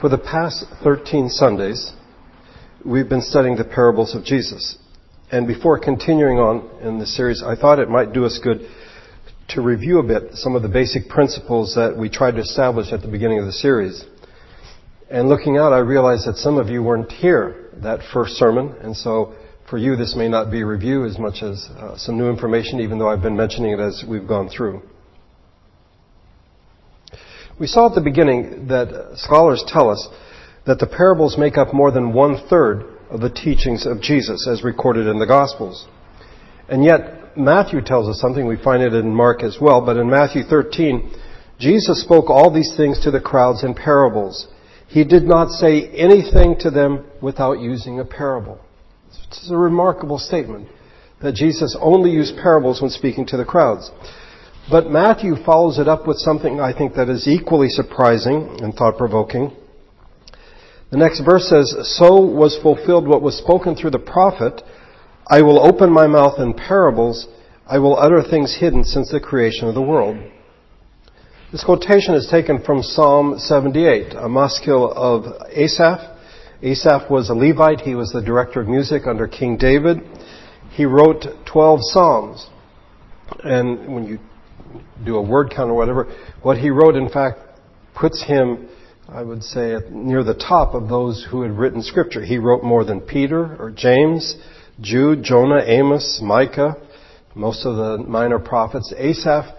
For 0.00 0.08
the 0.08 0.16
past 0.16 0.64
13 0.82 1.28
Sundays, 1.28 1.92
we've 2.86 3.10
been 3.10 3.20
studying 3.20 3.56
the 3.56 3.64
parables 3.64 4.14
of 4.14 4.24
Jesus. 4.24 4.78
And 5.30 5.46
before 5.46 5.78
continuing 5.78 6.38
on 6.38 6.70
in 6.80 6.98
the 6.98 7.04
series, 7.04 7.42
I 7.42 7.54
thought 7.54 7.78
it 7.78 7.90
might 7.90 8.14
do 8.14 8.24
us 8.24 8.40
good 8.42 8.66
to 9.48 9.60
review 9.60 9.98
a 9.98 10.02
bit 10.02 10.36
some 10.36 10.56
of 10.56 10.62
the 10.62 10.70
basic 10.70 11.10
principles 11.10 11.74
that 11.74 11.94
we 11.94 12.08
tried 12.08 12.36
to 12.36 12.40
establish 12.40 12.94
at 12.94 13.02
the 13.02 13.08
beginning 13.08 13.40
of 13.40 13.44
the 13.44 13.52
series. 13.52 14.02
And 15.10 15.28
looking 15.28 15.58
out, 15.58 15.74
I 15.74 15.80
realized 15.80 16.26
that 16.26 16.36
some 16.36 16.56
of 16.56 16.70
you 16.70 16.82
weren't 16.82 17.12
here 17.12 17.68
that 17.82 18.00
first 18.10 18.36
sermon, 18.36 18.74
and 18.80 18.96
so 18.96 19.34
for 19.68 19.76
you 19.76 19.96
this 19.96 20.16
may 20.16 20.28
not 20.28 20.50
be 20.50 20.62
a 20.62 20.66
review 20.66 21.04
as 21.04 21.18
much 21.18 21.42
as 21.42 21.68
uh, 21.76 21.98
some 21.98 22.16
new 22.16 22.30
information, 22.30 22.80
even 22.80 22.98
though 22.98 23.08
I've 23.08 23.22
been 23.22 23.36
mentioning 23.36 23.72
it 23.72 23.80
as 23.80 24.02
we've 24.08 24.26
gone 24.26 24.48
through. 24.48 24.80
We 27.60 27.66
saw 27.66 27.90
at 27.90 27.94
the 27.94 28.00
beginning 28.00 28.68
that 28.68 29.18
scholars 29.18 29.62
tell 29.68 29.90
us 29.90 30.08
that 30.64 30.78
the 30.78 30.86
parables 30.86 31.36
make 31.36 31.58
up 31.58 31.74
more 31.74 31.90
than 31.90 32.14
one 32.14 32.38
third 32.48 32.84
of 33.10 33.20
the 33.20 33.28
teachings 33.28 33.84
of 33.84 34.00
Jesus 34.00 34.48
as 34.48 34.64
recorded 34.64 35.06
in 35.06 35.18
the 35.18 35.26
Gospels. 35.26 35.86
And 36.70 36.82
yet, 36.82 37.36
Matthew 37.36 37.82
tells 37.82 38.08
us 38.08 38.18
something, 38.18 38.46
we 38.46 38.56
find 38.56 38.82
it 38.82 38.94
in 38.94 39.14
Mark 39.14 39.42
as 39.42 39.58
well, 39.60 39.84
but 39.84 39.98
in 39.98 40.08
Matthew 40.08 40.42
13, 40.42 41.12
Jesus 41.58 42.00
spoke 42.00 42.30
all 42.30 42.50
these 42.50 42.74
things 42.78 42.98
to 43.04 43.10
the 43.10 43.20
crowds 43.20 43.62
in 43.62 43.74
parables. 43.74 44.48
He 44.88 45.04
did 45.04 45.24
not 45.24 45.50
say 45.50 45.86
anything 45.90 46.56
to 46.60 46.70
them 46.70 47.04
without 47.20 47.60
using 47.60 48.00
a 48.00 48.06
parable. 48.06 48.58
It's 49.28 49.50
a 49.50 49.56
remarkable 49.56 50.18
statement 50.18 50.66
that 51.20 51.34
Jesus 51.34 51.76
only 51.78 52.10
used 52.10 52.36
parables 52.36 52.80
when 52.80 52.90
speaking 52.90 53.26
to 53.26 53.36
the 53.36 53.44
crowds. 53.44 53.90
But 54.70 54.88
Matthew 54.88 55.34
follows 55.44 55.78
it 55.78 55.88
up 55.88 56.06
with 56.06 56.18
something 56.18 56.60
I 56.60 56.72
think 56.72 56.94
that 56.94 57.08
is 57.08 57.26
equally 57.26 57.68
surprising 57.68 58.58
and 58.62 58.72
thought 58.72 58.96
provoking. 58.96 59.50
The 60.90 60.96
next 60.96 61.20
verse 61.20 61.48
says, 61.48 61.74
So 61.98 62.20
was 62.20 62.56
fulfilled 62.62 63.08
what 63.08 63.22
was 63.22 63.36
spoken 63.36 63.74
through 63.74 63.90
the 63.90 63.98
prophet, 63.98 64.62
I 65.26 65.42
will 65.42 65.64
open 65.64 65.92
my 65.92 66.06
mouth 66.06 66.38
in 66.38 66.54
parables, 66.54 67.28
I 67.66 67.78
will 67.78 67.96
utter 67.96 68.22
things 68.22 68.56
hidden 68.58 68.84
since 68.84 69.10
the 69.10 69.20
creation 69.20 69.68
of 69.68 69.74
the 69.74 69.82
world. 69.82 70.18
This 71.52 71.64
quotation 71.64 72.14
is 72.14 72.28
taken 72.28 72.62
from 72.62 72.82
Psalm 72.82 73.38
78, 73.38 74.14
a 74.14 74.28
maskil 74.28 74.92
of 74.92 75.24
Asaph. 75.50 76.00
Asaph 76.62 77.10
was 77.10 77.28
a 77.28 77.34
Levite. 77.34 77.80
He 77.80 77.96
was 77.96 78.12
the 78.12 78.22
director 78.22 78.60
of 78.60 78.68
music 78.68 79.06
under 79.06 79.26
King 79.26 79.56
David. 79.56 79.98
He 80.70 80.84
wrote 80.84 81.26
12 81.46 81.80
psalms. 81.82 82.48
And 83.42 83.94
when 83.94 84.04
you 84.04 84.18
do 85.04 85.16
a 85.16 85.22
word 85.22 85.52
count 85.54 85.70
or 85.70 85.74
whatever. 85.74 86.14
What 86.42 86.58
he 86.58 86.70
wrote, 86.70 86.96
in 86.96 87.08
fact, 87.08 87.38
puts 87.94 88.22
him, 88.22 88.68
I 89.08 89.22
would 89.22 89.42
say, 89.42 89.76
near 89.90 90.22
the 90.22 90.34
top 90.34 90.74
of 90.74 90.88
those 90.88 91.26
who 91.30 91.42
had 91.42 91.52
written 91.52 91.82
scripture. 91.82 92.24
He 92.24 92.38
wrote 92.38 92.62
more 92.62 92.84
than 92.84 93.00
Peter 93.00 93.56
or 93.56 93.70
James, 93.70 94.36
Jude, 94.80 95.22
Jonah, 95.22 95.62
Amos, 95.64 96.20
Micah, 96.22 96.76
most 97.34 97.66
of 97.66 97.76
the 97.76 97.98
minor 98.06 98.38
prophets. 98.38 98.92
Asaph 98.96 99.54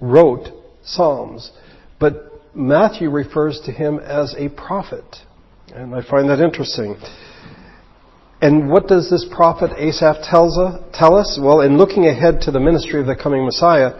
wrote 0.00 0.48
Psalms, 0.82 1.52
but 1.98 2.26
Matthew 2.54 3.10
refers 3.10 3.60
to 3.66 3.72
him 3.72 3.98
as 3.98 4.34
a 4.36 4.48
prophet. 4.48 5.04
And 5.74 5.94
I 5.94 6.02
find 6.02 6.28
that 6.30 6.40
interesting. 6.40 6.96
And 8.42 8.70
what 8.70 8.88
does 8.88 9.10
this 9.10 9.26
prophet 9.30 9.70
Asaph 9.76 10.22
tells 10.24 10.58
us, 10.58 10.82
tell 10.92 11.14
us? 11.14 11.38
Well, 11.40 11.60
in 11.60 11.76
looking 11.76 12.06
ahead 12.06 12.40
to 12.42 12.50
the 12.50 12.58
ministry 12.58 13.00
of 13.00 13.06
the 13.06 13.14
coming 13.14 13.44
Messiah, 13.44 13.90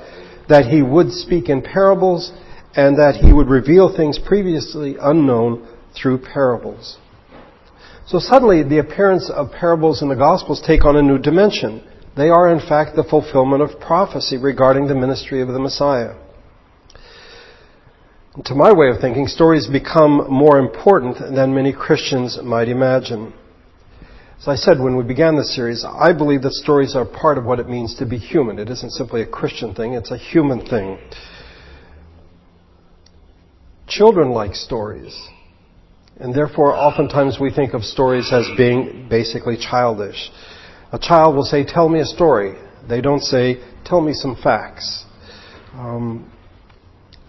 that 0.50 0.66
he 0.66 0.82
would 0.82 1.12
speak 1.12 1.48
in 1.48 1.62
parables 1.62 2.32
and 2.74 2.98
that 2.98 3.14
he 3.14 3.32
would 3.32 3.48
reveal 3.48 3.94
things 3.96 4.18
previously 4.18 4.96
unknown 5.00 5.66
through 5.94 6.18
parables. 6.18 6.98
So 8.06 8.18
suddenly 8.18 8.62
the 8.64 8.78
appearance 8.78 9.30
of 9.30 9.52
parables 9.52 10.02
in 10.02 10.08
the 10.08 10.16
Gospels 10.16 10.60
take 10.66 10.84
on 10.84 10.96
a 10.96 11.02
new 11.02 11.18
dimension. 11.18 11.82
They 12.16 12.28
are 12.28 12.52
in 12.52 12.58
fact 12.58 12.96
the 12.96 13.04
fulfillment 13.04 13.62
of 13.62 13.80
prophecy 13.80 14.36
regarding 14.36 14.88
the 14.88 14.94
ministry 14.94 15.40
of 15.40 15.48
the 15.48 15.60
Messiah. 15.60 16.14
To 18.44 18.54
my 18.54 18.72
way 18.72 18.88
of 18.88 19.00
thinking, 19.00 19.26
stories 19.26 19.68
become 19.68 20.26
more 20.28 20.58
important 20.58 21.18
than 21.34 21.54
many 21.54 21.72
Christians 21.72 22.38
might 22.42 22.68
imagine. 22.68 23.32
As 24.40 24.48
I 24.48 24.54
said 24.54 24.80
when 24.80 24.96
we 24.96 25.04
began 25.04 25.36
this 25.36 25.54
series, 25.54 25.84
I 25.84 26.14
believe 26.14 26.40
that 26.42 26.54
stories 26.54 26.96
are 26.96 27.04
part 27.04 27.36
of 27.36 27.44
what 27.44 27.60
it 27.60 27.68
means 27.68 27.94
to 27.96 28.06
be 28.06 28.16
human. 28.16 28.58
It 28.58 28.70
isn't 28.70 28.92
simply 28.92 29.20
a 29.20 29.26
Christian 29.26 29.74
thing, 29.74 29.92
it's 29.92 30.10
a 30.10 30.16
human 30.16 30.64
thing. 30.64 30.98
Children 33.86 34.30
like 34.30 34.54
stories. 34.54 35.14
And 36.18 36.34
therefore, 36.34 36.74
oftentimes 36.74 37.36
we 37.38 37.52
think 37.52 37.74
of 37.74 37.84
stories 37.84 38.32
as 38.32 38.48
being 38.56 39.08
basically 39.10 39.58
childish. 39.58 40.30
A 40.90 40.98
child 40.98 41.36
will 41.36 41.44
say, 41.44 41.62
Tell 41.62 41.90
me 41.90 42.00
a 42.00 42.06
story. 42.06 42.54
They 42.88 43.02
don't 43.02 43.22
say, 43.22 43.58
Tell 43.84 44.00
me 44.00 44.14
some 44.14 44.36
facts. 44.42 45.04
Um, 45.74 46.32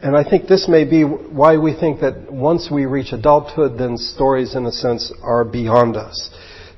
and 0.02 0.16
I 0.16 0.24
think 0.24 0.48
this 0.48 0.70
may 0.70 0.86
be 0.86 1.04
why 1.04 1.58
we 1.58 1.78
think 1.78 2.00
that 2.00 2.32
once 2.32 2.70
we 2.72 2.86
reach 2.86 3.12
adulthood, 3.12 3.78
then 3.78 3.98
stories, 3.98 4.56
in 4.56 4.66
a 4.66 4.72
sense, 4.72 5.12
are 5.22 5.44
beyond 5.44 5.98
us 5.98 6.30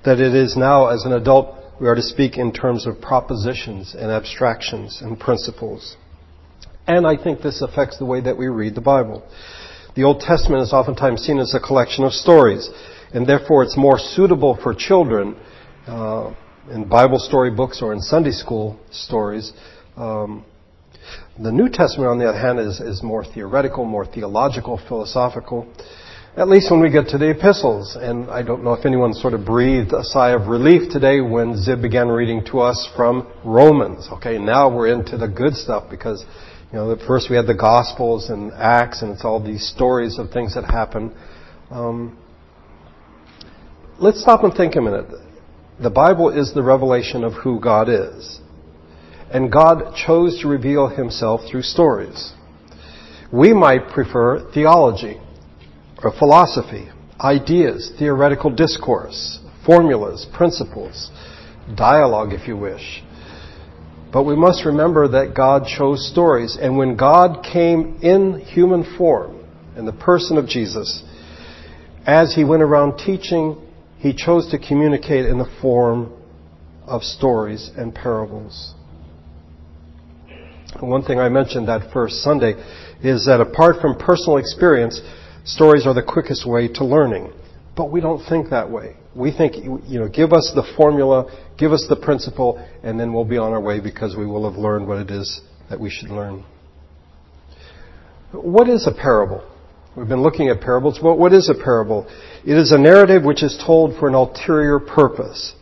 that 0.05 0.19
it 0.19 0.35
is 0.35 0.57
now, 0.57 0.87
as 0.87 1.05
an 1.05 1.13
adult, 1.13 1.55
we 1.79 1.87
are 1.87 1.95
to 1.95 2.01
speak 2.01 2.37
in 2.37 2.51
terms 2.51 2.85
of 2.85 3.01
propositions 3.01 3.95
and 3.95 4.11
abstractions 4.11 5.01
and 5.01 5.19
principles. 5.19 5.97
And 6.87 7.07
I 7.07 7.21
think 7.21 7.41
this 7.41 7.61
affects 7.61 7.97
the 7.97 8.05
way 8.05 8.21
that 8.21 8.37
we 8.37 8.47
read 8.47 8.75
the 8.75 8.81
Bible. 8.81 9.23
The 9.95 10.03
Old 10.03 10.19
Testament 10.19 10.63
is 10.63 10.73
oftentimes 10.73 11.21
seen 11.21 11.39
as 11.39 11.53
a 11.53 11.59
collection 11.59 12.03
of 12.03 12.13
stories, 12.13 12.69
and 13.13 13.25
therefore 13.25 13.63
it's 13.63 13.77
more 13.77 13.97
suitable 13.97 14.57
for 14.61 14.73
children 14.73 15.35
uh, 15.87 16.33
in 16.71 16.87
Bible 16.87 17.19
story 17.19 17.51
books 17.51 17.81
or 17.81 17.93
in 17.93 18.01
Sunday 18.01 18.31
school 18.31 18.79
stories. 18.91 19.53
Um, 19.95 20.45
the 21.39 21.51
New 21.51 21.69
Testament, 21.69 22.09
on 22.09 22.19
the 22.19 22.27
other 22.27 22.39
hand, 22.39 22.59
is, 22.59 22.79
is 22.79 23.03
more 23.03 23.23
theoretical, 23.25 23.85
more 23.85 24.05
theological, 24.05 24.79
philosophical. 24.87 25.67
At 26.35 26.49
least 26.49 26.71
when 26.71 26.81
we 26.81 26.89
get 26.89 27.09
to 27.09 27.19
the 27.19 27.29
epistles. 27.29 27.95
And 27.95 28.31
I 28.31 28.41
don't 28.41 28.63
know 28.63 28.73
if 28.73 28.87
anyone 28.87 29.13
sort 29.13 29.35
of 29.35 29.45
breathed 29.45 29.93
a 29.93 30.03
sigh 30.03 30.31
of 30.31 30.47
relief 30.47 30.91
today 30.91 31.21
when 31.21 31.55
Zib 31.55 31.79
began 31.79 32.07
reading 32.07 32.43
to 32.45 32.61
us 32.61 32.89
from 32.95 33.31
Romans. 33.45 34.07
Okay, 34.13 34.39
now 34.39 34.75
we're 34.75 34.87
into 34.87 35.15
the 35.15 35.27
good 35.27 35.53
stuff 35.53 35.91
because, 35.91 36.25
you 36.71 36.79
know, 36.79 36.97
first 37.05 37.29
we 37.29 37.35
had 37.35 37.45
the 37.45 37.53
Gospels 37.53 38.31
and 38.31 38.51
Acts 38.53 39.03
and 39.03 39.11
it's 39.11 39.23
all 39.23 39.43
these 39.43 39.67
stories 39.67 40.17
of 40.17 40.31
things 40.31 40.55
that 40.55 40.63
happen. 40.63 41.15
Um, 41.69 42.17
let's 43.99 44.19
stop 44.19 44.43
and 44.43 44.55
think 44.55 44.75
a 44.75 44.81
minute. 44.81 45.11
The 45.79 45.91
Bible 45.91 46.29
is 46.29 46.51
the 46.51 46.63
revelation 46.63 47.23
of 47.23 47.33
who 47.33 47.59
God 47.59 47.89
is. 47.89 48.39
And 49.29 49.51
God 49.51 49.95
chose 49.95 50.41
to 50.41 50.47
reveal 50.47 50.87
himself 50.87 51.41
through 51.47 51.61
stories. 51.61 52.33
We 53.31 53.53
might 53.53 53.89
prefer 53.89 54.49
theology 54.51 55.19
philosophy, 56.11 56.89
ideas, 57.19 57.91
theoretical 57.97 58.49
discourse, 58.49 59.39
formulas, 59.65 60.27
principles, 60.33 61.09
dialogue, 61.75 62.33
if 62.33 62.47
you 62.47 62.57
wish. 62.57 63.01
But 64.11 64.23
we 64.23 64.35
must 64.35 64.65
remember 64.65 65.07
that 65.07 65.33
God 65.35 65.65
chose 65.65 66.07
stories. 66.11 66.57
And 66.59 66.77
when 66.77 66.95
God 66.97 67.43
came 67.43 67.99
in 68.01 68.39
human 68.39 68.97
form, 68.97 69.43
in 69.75 69.85
the 69.85 69.93
person 69.93 70.37
of 70.37 70.47
Jesus, 70.47 71.03
as 72.05 72.35
he 72.35 72.43
went 72.43 72.61
around 72.61 72.97
teaching, 72.97 73.59
he 73.97 74.13
chose 74.13 74.51
to 74.51 74.59
communicate 74.59 75.25
in 75.25 75.39
the 75.39 75.49
form 75.61 76.13
of 76.85 77.01
stories 77.01 77.71
and 77.75 77.95
parables. 77.95 78.75
One 80.79 81.03
thing 81.03 81.19
I 81.19 81.29
mentioned 81.29 81.67
that 81.67 81.91
first 81.93 82.17
Sunday 82.17 82.53
is 83.01 83.25
that 83.25 83.39
apart 83.39 83.81
from 83.81 83.97
personal 83.97 84.37
experience, 84.37 85.01
stories 85.45 85.85
are 85.85 85.93
the 85.93 86.03
quickest 86.03 86.47
way 86.47 86.67
to 86.67 86.85
learning. 86.85 87.33
But 87.75 87.91
we 87.91 88.01
don't 88.01 88.23
think 88.27 88.49
that 88.49 88.69
way. 88.69 88.95
We 89.15 89.31
think, 89.31 89.55
you 89.55 89.99
know, 89.99 90.07
give 90.07 90.31
us 90.31 90.51
the 90.55 90.63
formula, 90.77 91.25
give 91.57 91.71
us 91.71 91.85
the 91.89 91.95
principle, 91.95 92.63
and 92.83 92.99
then 92.99 93.13
we'll 93.13 93.25
be 93.25 93.37
on 93.37 93.51
our 93.51 93.61
way 93.61 93.79
because 93.79 94.15
we 94.15 94.25
will 94.25 94.49
have 94.49 94.59
learned 94.59 94.87
what 94.87 94.99
it 94.99 95.11
is 95.11 95.41
that 95.69 95.79
we 95.79 95.89
should 95.89 96.09
learn. 96.09 96.43
What 98.31 98.69
is 98.69 98.87
a 98.87 98.91
parable? 98.91 99.43
We've 99.95 100.07
been 100.07 100.23
looking 100.23 100.49
at 100.49 100.61
parables. 100.61 100.99
What 101.01 101.33
is 101.33 101.49
a 101.49 101.63
parable? 101.63 102.07
It 102.43 102.57
is 102.57 102.71
a 102.71 102.77
narrative 102.77 103.23
which 103.23 103.43
is 103.43 103.61
told 103.63 103.99
for 103.99 104.07
an 104.07 104.15
ulterior 104.15 104.79
purpose. 104.79 105.53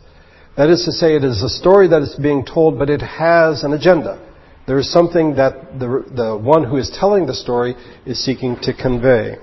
That 0.56 0.70
is 0.70 0.84
to 0.84 0.92
say, 0.92 1.16
it 1.16 1.24
is 1.24 1.42
a 1.42 1.48
story 1.48 1.88
that 1.88 2.02
is 2.02 2.14
being 2.14 2.44
told, 2.44 2.78
but 2.78 2.90
it 2.90 3.00
has 3.00 3.62
an 3.62 3.72
agenda. 3.72 4.26
There 4.66 4.78
is 4.78 4.90
something 4.90 5.36
that 5.36 5.78
the, 5.78 6.04
the 6.14 6.36
one 6.36 6.64
who 6.64 6.76
is 6.76 6.90
telling 6.98 7.26
the 7.26 7.34
story 7.34 7.74
is 8.06 8.22
seeking 8.22 8.56
to 8.62 8.74
convey. 8.74 9.36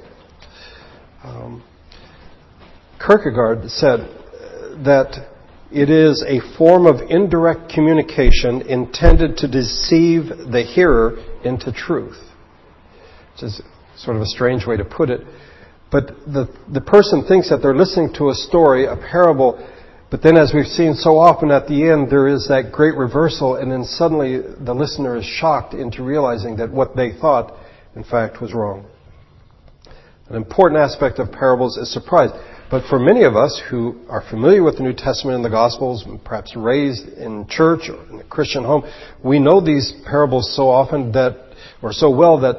Um, 1.23 1.63
Kierkegaard 2.99 3.69
said 3.69 3.99
that 4.85 5.29
it 5.71 5.89
is 5.89 6.23
a 6.27 6.39
form 6.57 6.85
of 6.85 7.01
indirect 7.09 7.71
communication 7.71 8.61
intended 8.61 9.37
to 9.37 9.47
deceive 9.47 10.29
the 10.29 10.63
hearer 10.63 11.17
into 11.43 11.71
truth. 11.71 12.17
Which 13.33 13.43
is 13.43 13.61
sort 13.97 14.15
of 14.15 14.21
a 14.21 14.25
strange 14.25 14.65
way 14.65 14.77
to 14.77 14.85
put 14.85 15.09
it. 15.09 15.21
But 15.91 16.07
the, 16.25 16.47
the 16.71 16.81
person 16.81 17.25
thinks 17.27 17.49
that 17.49 17.61
they're 17.61 17.75
listening 17.75 18.13
to 18.15 18.29
a 18.29 18.33
story, 18.33 18.85
a 18.85 18.95
parable, 18.95 19.59
but 20.11 20.23
then 20.23 20.37
as 20.37 20.53
we've 20.53 20.65
seen 20.65 20.95
so 20.95 21.17
often 21.17 21.51
at 21.51 21.67
the 21.67 21.89
end, 21.89 22.09
there 22.09 22.27
is 22.27 22.47
that 22.47 22.71
great 22.71 22.95
reversal, 22.95 23.55
and 23.55 23.71
then 23.71 23.83
suddenly 23.83 24.39
the 24.39 24.73
listener 24.73 25.17
is 25.17 25.25
shocked 25.25 25.73
into 25.73 26.03
realizing 26.03 26.57
that 26.57 26.71
what 26.71 26.95
they 26.95 27.11
thought, 27.11 27.53
in 27.95 28.03
fact, 28.03 28.41
was 28.41 28.53
wrong. 28.53 28.85
An 30.29 30.35
important 30.35 30.79
aspect 30.79 31.17
of 31.19 31.31
parables 31.31 31.77
is 31.77 31.91
surprise. 31.91 32.29
But 32.69 32.87
for 32.87 32.99
many 32.99 33.23
of 33.23 33.35
us 33.35 33.59
who 33.69 33.99
are 34.09 34.23
familiar 34.29 34.61
with 34.61 34.77
the 34.77 34.83
New 34.83 34.93
Testament 34.93 35.35
and 35.35 35.43
the 35.43 35.49
Gospels, 35.49 36.05
perhaps 36.23 36.55
raised 36.55 37.07
in 37.07 37.47
church 37.47 37.89
or 37.89 38.07
in 38.11 38.19
a 38.19 38.23
Christian 38.25 38.63
home, 38.63 38.83
we 39.23 39.39
know 39.39 39.59
these 39.59 39.91
parables 40.05 40.55
so 40.55 40.69
often 40.69 41.11
that, 41.13 41.55
or 41.81 41.91
so 41.91 42.11
well 42.11 42.39
that 42.41 42.57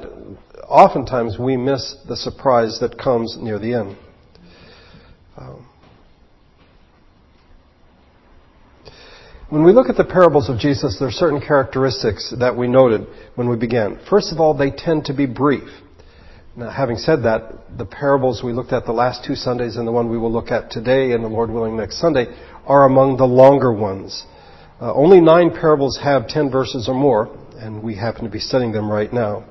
oftentimes 0.66 1.36
we 1.38 1.56
miss 1.56 1.94
the 2.08 2.16
surprise 2.16 2.78
that 2.80 2.98
comes 2.98 3.36
near 3.40 3.60
the 3.60 3.74
end. 3.74 3.96
Um, 5.36 5.68
when 9.48 9.64
we 9.64 9.72
look 9.72 9.88
at 9.88 9.96
the 9.96 10.04
parables 10.04 10.50
of 10.50 10.58
Jesus, 10.58 10.96
there 10.98 11.06
are 11.06 11.12
certain 11.12 11.40
characteristics 11.40 12.34
that 12.40 12.56
we 12.56 12.66
noted 12.66 13.06
when 13.36 13.48
we 13.48 13.56
began. 13.56 14.00
First 14.10 14.32
of 14.32 14.40
all, 14.40 14.54
they 14.54 14.72
tend 14.72 15.04
to 15.04 15.14
be 15.14 15.26
brief. 15.26 15.68
Now, 16.56 16.68
having 16.68 16.96
said 16.96 17.22
that, 17.22 17.78
the 17.78 17.86
parables 17.86 18.42
we 18.42 18.52
looked 18.52 18.72
at 18.72 18.84
the 18.84 18.92
last 18.92 19.24
two 19.24 19.36
Sundays 19.36 19.76
and 19.76 19.86
the 19.86 19.92
one 19.92 20.10
we 20.10 20.18
will 20.18 20.32
look 20.32 20.50
at 20.50 20.68
today 20.70 21.12
and 21.12 21.22
the 21.22 21.28
Lord 21.28 21.48
willing 21.48 21.76
next 21.76 22.00
Sunday 22.00 22.26
are 22.66 22.86
among 22.86 23.18
the 23.18 23.24
longer 23.24 23.72
ones. 23.72 24.24
Uh, 24.80 24.92
only 24.92 25.20
nine 25.20 25.50
parables 25.50 25.96
have 26.02 26.26
ten 26.26 26.50
verses 26.50 26.88
or 26.88 26.94
more, 26.94 27.28
and 27.56 27.80
we 27.80 27.94
happen 27.94 28.24
to 28.24 28.30
be 28.30 28.40
studying 28.40 28.72
them 28.72 28.90
right 28.90 29.12
now. 29.12 29.44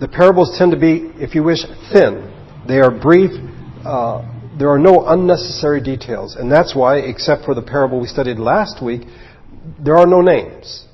The 0.00 0.06
parables 0.06 0.56
tend 0.56 0.70
to 0.70 0.78
be, 0.78 1.10
if 1.16 1.34
you 1.34 1.42
wish, 1.42 1.64
thin. 1.92 2.32
They 2.68 2.78
are 2.78 2.92
brief. 2.92 3.32
Uh, 3.84 4.22
there 4.56 4.70
are 4.70 4.78
no 4.78 5.04
unnecessary 5.08 5.80
details. 5.80 6.36
And 6.36 6.50
that's 6.50 6.76
why, 6.76 6.98
except 6.98 7.44
for 7.44 7.54
the 7.54 7.62
parable 7.62 8.00
we 8.00 8.06
studied 8.06 8.38
last 8.38 8.84
week, 8.84 9.02
there 9.84 9.96
are 9.96 10.06
no 10.06 10.20
names. 10.20 10.86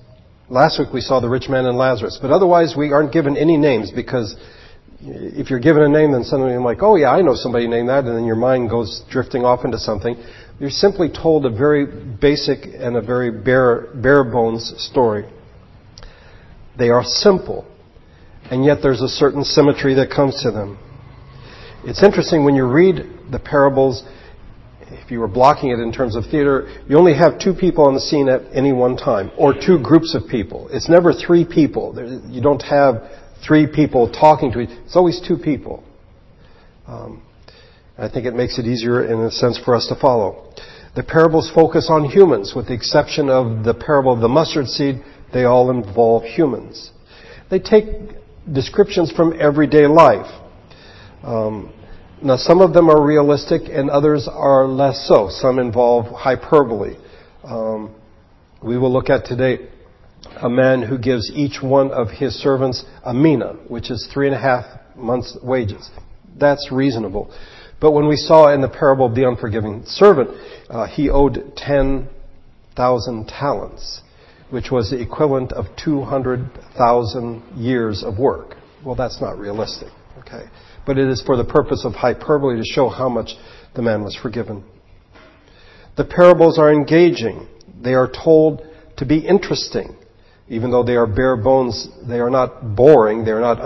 Last 0.49 0.79
week 0.79 0.89
we 0.95 1.03
saw 1.03 1.21
the 1.21 1.29
rich 1.29 1.49
man 1.51 1.67
and 1.67 1.77
Lazarus. 1.77 2.19
But 2.21 2.31
otherwise 2.31 2.75
we 2.77 2.93
aren't 2.93 3.13
given 3.13 3.37
any 3.37 3.59
names 3.59 3.91
because 3.91 4.37
if 5.05 5.51
you're 5.51 5.61
given 5.61 5.83
a 5.83 5.89
name, 5.89 6.13
then 6.13 6.25
suddenly 6.25 6.53
you're 6.53 6.63
like, 6.63 6.83
oh 6.83 6.97
yeah, 6.97 7.11
I 7.11 7.21
know 7.23 7.35
somebody 7.35 7.69
named 7.69 7.89
that, 7.89 8.05
and 8.05 8.17
then 8.17 8.25
your 8.25 8.37
mind 8.37 8.71
goes 8.71 9.03
drifting 9.11 9.45
off 9.45 9.65
into 9.65 9.79
something. 9.79 10.17
You're 10.59 10.71
simply 10.71 11.09
told 11.11 11.47
a 11.47 11.51
very 11.51 11.87
basic 11.87 12.61
and 12.75 12.97
a 12.97 13.03
very 13.03 13.31
bare, 13.31 13.89
bare 13.95 14.25
bones 14.25 14.73
story. 14.79 15.25
They 16.79 16.91
are 16.91 17.05
simple 17.05 17.67
and 18.51 18.65
yet 18.65 18.79
there's 18.83 19.01
a 19.01 19.09
certain 19.09 19.45
symmetry 19.45 19.95
that 19.95 20.11
comes 20.11 20.43
to 20.43 20.51
them. 20.51 20.79
It's 21.85 22.03
interesting 22.03 22.45
when 22.45 22.55
you 22.55 22.67
read 22.67 22.97
the 23.31 23.39
parables, 23.39 24.05
if 24.89 25.11
you 25.11 25.21
were 25.21 25.29
blocking 25.29 25.71
it 25.71 25.79
in 25.79 25.93
terms 25.93 26.17
of 26.17 26.25
theater, 26.31 26.69
you 26.89 26.97
only 26.97 27.15
have 27.15 27.39
two 27.39 27.55
people 27.55 27.87
on 27.87 27.95
the 27.95 28.01
scene 28.01 28.29
at 28.29 28.43
any 28.55 28.73
one 28.73 28.97
time, 28.97 29.31
or 29.37 29.55
two 29.55 29.79
groups 29.83 30.15
of 30.15 30.29
people. 30.29 30.69
It's 30.71 30.89
never 30.89 31.13
three 31.13 31.45
people. 31.45 31.95
You 32.29 32.41
don't 32.41 32.63
have 32.63 33.03
three 33.47 33.67
people 33.67 34.11
talking 34.11 34.53
to 34.53 34.61
each 34.61 34.71
It's 34.85 34.97
always 34.97 35.21
two 35.21 35.37
people. 35.37 35.85
Um, 36.87 37.23
I 37.97 38.09
think 38.09 38.27
it 38.27 38.35
makes 38.35 38.59
it 38.59 38.67
easier 38.67 39.05
in 39.05 39.21
a 39.21 39.31
sense 39.31 39.59
for 39.59 39.75
us 39.75 39.87
to 39.89 39.95
follow. 39.95 40.53
The 40.97 41.03
parables 41.03 41.51
focus 41.55 41.89
on 41.91 42.05
humans, 42.05 42.55
with 42.55 42.69
the 42.69 42.75
exception 42.75 43.29
of 43.29 43.65
the 43.65 43.75
parable 43.75 44.13
of 44.13 44.21
the 44.21 44.29
mustard 44.29 44.69
seed, 44.69 45.03
they 45.33 45.45
all 45.45 45.71
involve 45.71 46.25
humans. 46.25 46.93
They 47.51 47.59
take 47.59 47.87
descriptions 48.53 49.11
from 49.11 49.35
everyday 49.41 49.87
life. 49.87 50.31
Um, 51.23 51.73
now, 52.23 52.37
some 52.37 52.61
of 52.61 52.73
them 52.73 52.89
are 52.89 53.05
realistic 53.05 53.63
and 53.71 53.91
others 53.91 54.29
are 54.31 54.67
less 54.67 55.07
so. 55.07 55.29
Some 55.31 55.59
involve 55.59 56.07
hyperbole. 56.07 56.97
Um, 57.43 57.95
we 58.63 58.79
will 58.79 58.93
look 58.93 59.11
at 59.11 59.27
today 59.27 59.69
a 60.37 60.49
man 60.49 60.83
who 60.83 60.99
gives 60.99 61.31
each 61.35 61.63
one 61.63 61.91
of 61.91 62.09
his 62.11 62.35
servants 62.35 62.85
a 63.05 63.15
mina, 63.15 63.55
which 63.69 63.91
is 63.91 64.09
three 64.13 64.27
and 64.27 64.35
a 64.35 64.41
half 64.41 64.65
months' 64.97 65.37
wages. 65.43 65.91
That's 66.39 66.71
reasonable. 66.73 67.33
But 67.81 67.93
when 67.93 68.09
we 68.09 68.17
saw 68.17 68.53
in 68.53 68.61
the 68.61 68.69
parable 68.69 69.07
of 69.07 69.15
the 69.15 69.29
unforgiving 69.29 69.85
servant, 69.87 70.31
uh, 70.71 70.87
he 70.87 71.11
owed 71.11 71.53
10,000 71.57 73.29
talents 73.29 74.01
which 74.55 74.71
was 74.71 74.91
the 74.91 75.01
equivalent 75.01 75.53
of 75.53 75.67
200,000 75.83 77.43
years 77.57 78.05
of 78.05 78.19
work. 78.19 78.55
Well, 78.85 78.95
that's 78.95 79.21
not 79.21 79.37
realistic, 79.37 79.89
okay? 80.21 80.45
But 80.87 80.97
it 80.97 81.09
is 81.09 81.21
for 81.23 81.37
the 81.37 81.45
purpose 81.45 81.85
of 81.85 81.95
hyperbole 81.95 82.59
to 82.59 82.65
show 82.65 82.89
how 82.89 83.09
much 83.09 83.31
the 83.75 83.83
man 83.83 84.05
was 84.05 84.15
forgiven. 84.15 84.63
The 85.97 86.05
parables 86.05 86.57
are 86.57 86.73
engaging. 86.73 87.49
They 87.83 87.95
are 87.95 88.09
told 88.09 88.63
to 88.99 89.05
be 89.05 89.19
interesting. 89.19 89.97
Even 90.49 90.71
though 90.71 90.83
they 90.83 90.97
are 90.97 91.07
bare 91.07 91.37
bones, 91.37 91.89
they 92.07 92.21
are 92.21 92.29
not 92.29 92.77
boring, 92.77 93.25
they 93.25 93.31
are 93.31 93.41
not 93.41 93.59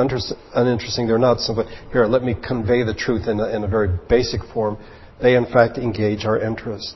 uninteresting, 0.54 1.08
they're 1.08 1.18
not 1.18 1.40
simple. 1.40 1.64
Here, 1.90 2.06
let 2.06 2.22
me 2.22 2.34
convey 2.34 2.84
the 2.84 2.94
truth 2.94 3.26
in 3.26 3.40
a, 3.40 3.48
in 3.48 3.64
a 3.64 3.68
very 3.68 3.98
basic 4.08 4.42
form. 4.54 4.78
They, 5.20 5.34
in 5.34 5.46
fact, 5.46 5.76
engage 5.76 6.24
our 6.24 6.38
interest. 6.38 6.94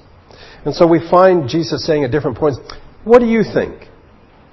And 0.64 0.72
so 0.72 0.86
we 0.86 1.00
find 1.10 1.48
Jesus 1.48 1.84
saying 1.84 2.04
at 2.04 2.12
different 2.12 2.38
points, 2.38 2.60
what 3.04 3.18
do 3.18 3.26
you 3.26 3.42
think? 3.42 3.88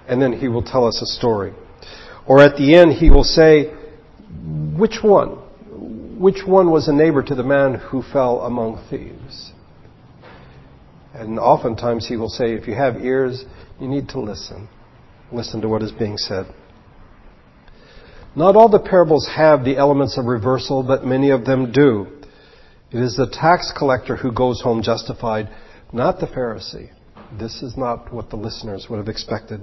And 0.08 0.20
then 0.20 0.34
he 0.34 0.48
will 0.48 0.64
tell 0.64 0.88
us 0.88 1.00
a 1.02 1.06
story. 1.06 1.54
Or 2.26 2.42
at 2.42 2.58
the 2.58 2.76
end, 2.76 2.94
he 2.94 3.12
will 3.12 3.24
say, 3.24 3.66
Which 4.76 5.04
one? 5.04 5.38
Which 6.20 6.46
one 6.46 6.72
was 6.72 6.88
a 6.88 6.94
neighbor 6.94 7.22
to 7.24 7.36
the 7.36 7.44
man 7.44 7.76
who 7.76 8.02
fell 8.02 8.42
among 8.42 8.84
thieves? 8.90 9.52
And 11.14 11.40
oftentimes 11.40 12.08
he 12.08 12.18
will 12.18 12.30
say, 12.30 12.54
If 12.54 12.68
you 12.68 12.74
have 12.74 12.98
ears, 12.98 13.46
you 13.80 13.88
need 13.88 14.10
to 14.10 14.20
listen. 14.20 14.68
Listen 15.32 15.62
to 15.62 15.68
what 15.68 15.84
is 15.84 15.92
being 15.92 16.18
said. 16.18 16.46
Not 18.36 18.56
all 18.56 18.70
the 18.70 18.80
parables 18.80 19.28
have 19.36 19.64
the 19.64 19.78
elements 19.78 20.18
of 20.18 20.26
reversal, 20.26 20.84
but 20.84 21.06
many 21.06 21.32
of 21.32 21.46
them 21.46 21.72
do. 21.72 22.08
It 22.92 23.00
is 23.00 23.16
the 23.16 23.28
tax 23.28 23.72
collector 23.78 24.16
who 24.16 24.32
goes 24.32 24.62
home 24.62 24.82
justified, 24.82 25.50
not 25.94 26.20
the 26.20 26.28
Pharisee. 26.28 26.90
This 27.38 27.62
is 27.62 27.78
not 27.78 28.12
what 28.12 28.30
the 28.30 28.36
listeners 28.36 28.88
would 28.90 28.98
have 28.98 29.08
expected. 29.08 29.62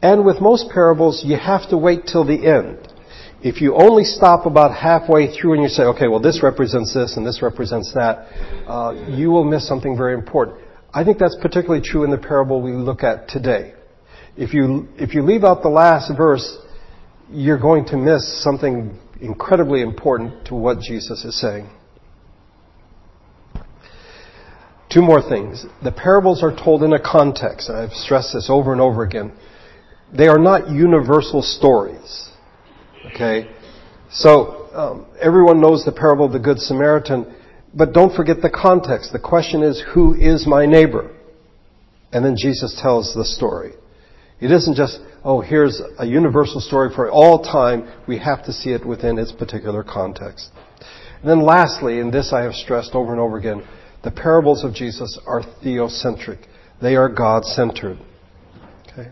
And 0.00 0.24
with 0.24 0.40
most 0.40 0.68
parables, 0.70 1.22
you 1.24 1.36
have 1.36 1.68
to 1.70 1.78
wait 1.78 2.06
till 2.06 2.24
the 2.24 2.46
end. 2.46 2.88
If 3.42 3.60
you 3.60 3.74
only 3.74 4.04
stop 4.04 4.46
about 4.46 4.76
halfway 4.76 5.32
through 5.32 5.54
and 5.54 5.62
you 5.62 5.68
say, 5.68 5.82
okay, 5.84 6.06
well, 6.06 6.20
this 6.20 6.42
represents 6.42 6.94
this 6.94 7.16
and 7.16 7.26
this 7.26 7.42
represents 7.42 7.92
that, 7.94 8.28
uh, 8.68 8.92
you 9.08 9.30
will 9.30 9.44
miss 9.44 9.66
something 9.66 9.96
very 9.96 10.14
important. 10.14 10.61
I 10.94 11.04
think 11.04 11.18
that's 11.18 11.36
particularly 11.40 11.82
true 11.82 12.04
in 12.04 12.10
the 12.10 12.18
parable 12.18 12.60
we 12.60 12.72
look 12.72 13.02
at 13.02 13.28
today. 13.28 13.74
If 14.36 14.52
you, 14.52 14.88
if 14.96 15.14
you 15.14 15.22
leave 15.22 15.44
out 15.44 15.62
the 15.62 15.68
last 15.68 16.12
verse, 16.16 16.58
you're 17.30 17.58
going 17.58 17.86
to 17.86 17.96
miss 17.96 18.42
something 18.42 18.98
incredibly 19.20 19.82
important 19.82 20.46
to 20.46 20.54
what 20.54 20.80
Jesus 20.80 21.24
is 21.24 21.40
saying. 21.40 21.70
Two 24.90 25.00
more 25.00 25.22
things. 25.26 25.64
The 25.82 25.92
parables 25.92 26.42
are 26.42 26.54
told 26.54 26.82
in 26.82 26.92
a 26.92 27.00
context. 27.00 27.70
I've 27.70 27.92
stressed 27.92 28.34
this 28.34 28.48
over 28.50 28.72
and 28.72 28.80
over 28.80 29.02
again. 29.02 29.32
They 30.14 30.28
are 30.28 30.38
not 30.38 30.68
universal 30.68 31.40
stories. 31.40 32.28
Okay? 33.06 33.50
So, 34.10 34.68
um, 34.74 35.06
everyone 35.18 35.62
knows 35.62 35.86
the 35.86 35.92
parable 35.92 36.26
of 36.26 36.32
the 36.32 36.38
Good 36.38 36.58
Samaritan, 36.58 37.34
but 37.74 37.92
don't 37.92 38.14
forget 38.14 38.42
the 38.42 38.50
context. 38.50 39.12
The 39.12 39.18
question 39.18 39.62
is, 39.62 39.82
who 39.94 40.14
is 40.14 40.46
my 40.46 40.66
neighbor? 40.66 41.10
And 42.12 42.24
then 42.24 42.36
Jesus 42.36 42.78
tells 42.82 43.14
the 43.14 43.24
story. 43.24 43.72
It 44.40 44.50
isn't 44.50 44.76
just, 44.76 44.98
oh, 45.24 45.40
here's 45.40 45.80
a 45.98 46.04
universal 46.04 46.60
story 46.60 46.90
for 46.94 47.10
all 47.10 47.42
time. 47.42 47.90
We 48.06 48.18
have 48.18 48.44
to 48.44 48.52
see 48.52 48.70
it 48.70 48.84
within 48.84 49.18
its 49.18 49.32
particular 49.32 49.82
context. 49.82 50.50
And 51.20 51.30
then 51.30 51.42
lastly, 51.42 52.00
and 52.00 52.12
this 52.12 52.32
I 52.32 52.42
have 52.42 52.54
stressed 52.54 52.94
over 52.94 53.12
and 53.12 53.20
over 53.20 53.38
again, 53.38 53.62
the 54.02 54.10
parables 54.10 54.64
of 54.64 54.74
Jesus 54.74 55.18
are 55.26 55.42
theocentric. 55.64 56.44
They 56.82 56.96
are 56.96 57.08
God-centered. 57.08 57.98
Okay? 58.92 59.10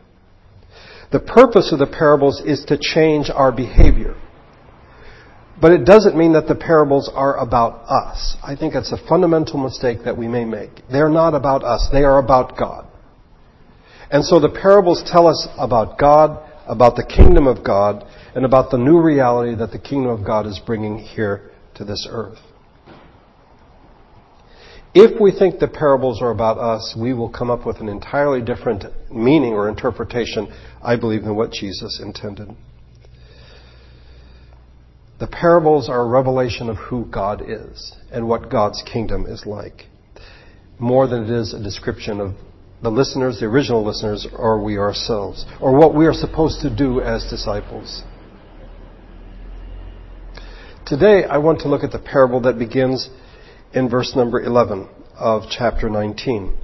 The 1.13 1.21
purpose 1.21 1.73
of 1.73 1.79
the 1.79 1.87
parables 1.87 2.43
is 2.45 2.65
to 2.67 2.77
change 2.77 3.31
our 3.33 3.53
behavior. 3.53 4.17
But 5.61 5.73
it 5.73 5.85
doesn't 5.85 6.17
mean 6.17 6.33
that 6.33 6.49
the 6.49 6.55
parables 6.55 7.11
are 7.13 7.37
about 7.37 7.85
us. 7.89 8.37
I 8.43 8.57
think 8.57 8.75
it's 8.75 8.93
a 8.93 9.09
fundamental 9.09 9.59
mistake 9.59 9.99
that 10.05 10.17
we 10.17 10.27
may 10.27 10.45
make. 10.45 10.71
They're 10.91 11.11
not 11.11 11.35
about 11.35 11.63
us. 11.63 11.89
They 11.93 12.03
are 12.05 12.19
about 12.19 12.57
God. 12.57 12.87
And 14.11 14.25
so 14.25 14.41
the 14.41 14.49
parables 14.49 15.03
tell 15.07 15.27
us 15.27 15.47
about 15.59 15.99
God, 15.99 16.51
about 16.67 16.97
the 16.97 17.05
kingdom 17.05 17.47
of 17.47 17.63
God, 17.63 18.05
and 18.35 18.45
about 18.45 18.71
the 18.71 18.79
new 18.79 19.01
reality 19.01 19.55
that 19.57 19.71
the 19.71 19.79
kingdom 19.79 20.11
of 20.11 20.25
God 20.25 20.47
is 20.47 20.59
bringing 20.65 20.99
here 20.99 21.51
to 21.75 21.85
this 21.85 22.09
earth. 22.11 22.39
If 24.95 25.21
we 25.21 25.31
think 25.31 25.61
the 25.61 25.69
parables 25.69 26.21
are 26.21 26.31
about 26.31 26.59
us, 26.59 26.97
we 26.99 27.13
will 27.13 27.29
come 27.29 27.51
up 27.51 27.65
with 27.65 27.77
an 27.77 27.89
entirely 27.89 28.41
different 28.41 28.85
meaning 29.13 29.53
or 29.53 29.69
interpretation, 29.69 30.53
I 30.83 30.97
believe, 30.97 31.23
than 31.23 31.37
what 31.37 31.53
Jesus 31.53 32.01
intended. 32.03 32.57
The 35.21 35.27
parables 35.27 35.91
are 35.91 36.01
a 36.01 36.07
revelation 36.07 36.71
of 36.71 36.79
who 36.79 37.05
God 37.05 37.43
is 37.47 37.95
and 38.11 38.27
what 38.27 38.51
God's 38.51 38.83
kingdom 38.91 39.27
is 39.27 39.45
like, 39.45 39.85
more 40.79 41.07
than 41.07 41.25
it 41.25 41.31
is 41.31 41.53
a 41.53 41.63
description 41.63 42.23
of 42.23 42.35
the 42.83 42.91
listeners, 42.91 43.39
the 43.39 43.45
original 43.45 43.85
listeners, 43.85 44.27
or 44.35 44.65
we 44.65 44.79
ourselves, 44.79 45.45
or 45.61 45.77
what 45.77 45.95
we 45.95 46.07
are 46.07 46.15
supposed 46.15 46.63
to 46.63 46.75
do 46.75 47.03
as 47.03 47.29
disciples. 47.29 48.03
Today, 50.87 51.25
I 51.25 51.37
want 51.37 51.61
to 51.61 51.69
look 51.69 51.85
at 51.85 51.93
the 51.93 51.99
parable 51.99 52.41
that 52.41 52.59
begins 52.59 53.11
in 53.75 53.91
verse 53.91 54.17
number 54.17 54.41
11 54.41 54.89
of 55.17 55.43
chapter 55.51 55.91
19. 55.91 56.57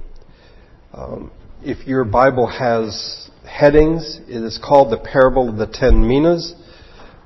Um, 0.93 1.31
if 1.61 1.85
your 1.87 2.03
Bible 2.05 2.47
has 2.47 3.29
headings, 3.47 4.19
it 4.27 4.43
is 4.43 4.57
called 4.57 4.91
the 4.91 4.97
parable 4.97 5.47
of 5.47 5.57
the 5.57 5.67
ten 5.67 6.07
minas. 6.07 6.55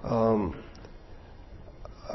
Um, 0.03 0.61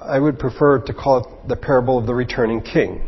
I 0.06 0.20
would 0.20 0.38
prefer 0.38 0.78
to 0.78 0.94
call 0.94 1.18
it 1.18 1.48
the 1.48 1.56
parable 1.56 1.98
of 1.98 2.06
the 2.06 2.14
returning 2.14 2.60
king, 2.60 3.02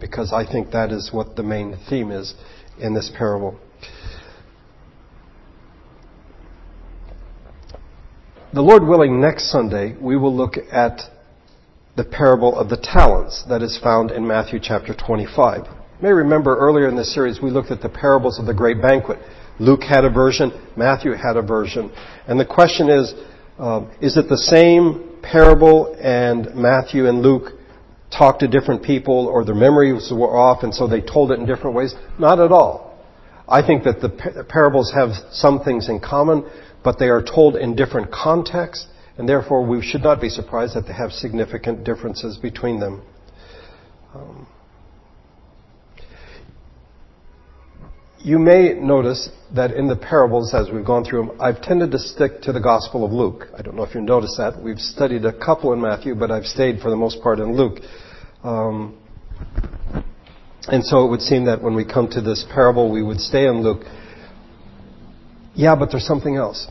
because 0.00 0.32
I 0.32 0.44
think 0.44 0.72
that 0.72 0.90
is 0.90 1.10
what 1.12 1.36
the 1.36 1.42
main 1.42 1.78
theme 1.88 2.10
is 2.10 2.34
in 2.78 2.92
this 2.94 3.10
parable. 3.16 3.58
The 8.52 8.62
Lord 8.62 8.84
willing, 8.84 9.20
next 9.20 9.50
Sunday, 9.50 9.96
we 10.00 10.16
will 10.16 10.34
look 10.34 10.54
at 10.70 11.02
the 11.96 12.04
parable 12.04 12.56
of 12.58 12.68
the 12.68 12.76
talents 12.76 13.44
that 13.48 13.62
is 13.62 13.78
found 13.82 14.10
in 14.10 14.26
Matthew 14.26 14.58
chapter 14.60 14.94
25. 14.94 15.66
You 15.66 15.72
may 16.00 16.12
remember 16.12 16.56
earlier 16.56 16.88
in 16.88 16.96
this 16.96 17.14
series 17.14 17.40
we 17.40 17.50
looked 17.50 17.70
at 17.70 17.80
the 17.80 17.88
parables 17.88 18.38
of 18.40 18.46
the 18.46 18.54
great 18.54 18.82
banquet. 18.82 19.18
Luke 19.60 19.82
had 19.84 20.04
a 20.04 20.10
version, 20.10 20.50
Matthew 20.76 21.12
had 21.12 21.36
a 21.36 21.42
version. 21.42 21.92
And 22.26 22.38
the 22.38 22.44
question 22.44 22.90
is, 22.90 23.14
um, 23.58 23.92
is 24.00 24.16
it 24.16 24.28
the 24.28 24.38
same 24.38 25.13
parable 25.30 25.96
and 26.00 26.54
Matthew 26.54 27.06
and 27.08 27.22
Luke 27.22 27.52
talked 28.16 28.40
to 28.40 28.48
different 28.48 28.82
people 28.82 29.26
or 29.26 29.44
their 29.44 29.54
memories 29.54 30.12
were 30.12 30.36
off 30.36 30.62
and 30.62 30.74
so 30.74 30.86
they 30.86 31.00
told 31.00 31.32
it 31.32 31.38
in 31.38 31.46
different 31.46 31.74
ways? 31.74 31.94
Not 32.18 32.38
at 32.38 32.52
all. 32.52 32.94
I 33.48 33.66
think 33.66 33.84
that 33.84 34.00
the 34.00 34.44
parables 34.48 34.92
have 34.94 35.10
some 35.32 35.60
things 35.60 35.88
in 35.88 36.00
common, 36.00 36.48
but 36.82 36.98
they 36.98 37.08
are 37.08 37.22
told 37.22 37.56
in 37.56 37.76
different 37.76 38.10
contexts, 38.10 38.86
and 39.18 39.28
therefore 39.28 39.66
we 39.66 39.82
should 39.82 40.02
not 40.02 40.20
be 40.20 40.30
surprised 40.30 40.74
that 40.76 40.86
they 40.86 40.94
have 40.94 41.12
significant 41.12 41.84
differences 41.84 42.38
between 42.38 42.80
them. 42.80 43.02
Um, 44.14 44.46
you 48.24 48.38
may 48.38 48.72
notice 48.72 49.28
that 49.54 49.72
in 49.72 49.86
the 49.86 49.96
parables, 49.96 50.54
as 50.54 50.70
we've 50.72 50.84
gone 50.84 51.04
through 51.04 51.26
them, 51.26 51.40
I've 51.40 51.60
tended 51.60 51.90
to 51.90 51.98
stick 51.98 52.40
to 52.42 52.52
the 52.52 52.60
Gospel 52.60 53.04
of 53.04 53.12
Luke. 53.12 53.48
I 53.56 53.60
don't 53.60 53.76
know 53.76 53.84
if 53.84 53.94
you 53.94 54.00
noticed 54.00 54.38
that. 54.38 54.60
We've 54.60 54.78
studied 54.78 55.26
a 55.26 55.32
couple 55.32 55.74
in 55.74 55.80
Matthew, 55.80 56.14
but 56.14 56.30
I've 56.30 56.46
stayed 56.46 56.80
for 56.80 56.88
the 56.88 56.96
most 56.96 57.22
part 57.22 57.38
in 57.38 57.54
Luke. 57.54 57.80
Um, 58.42 58.98
and 60.68 60.82
so 60.82 61.04
it 61.04 61.10
would 61.10 61.20
seem 61.20 61.44
that 61.44 61.62
when 61.62 61.74
we 61.74 61.84
come 61.84 62.08
to 62.12 62.22
this 62.22 62.46
parable, 62.50 62.90
we 62.90 63.02
would 63.02 63.20
stay 63.20 63.46
in 63.46 63.62
Luke. 63.62 63.84
Yeah, 65.54 65.76
but 65.76 65.90
there's 65.90 66.06
something 66.06 66.36
else. 66.36 66.66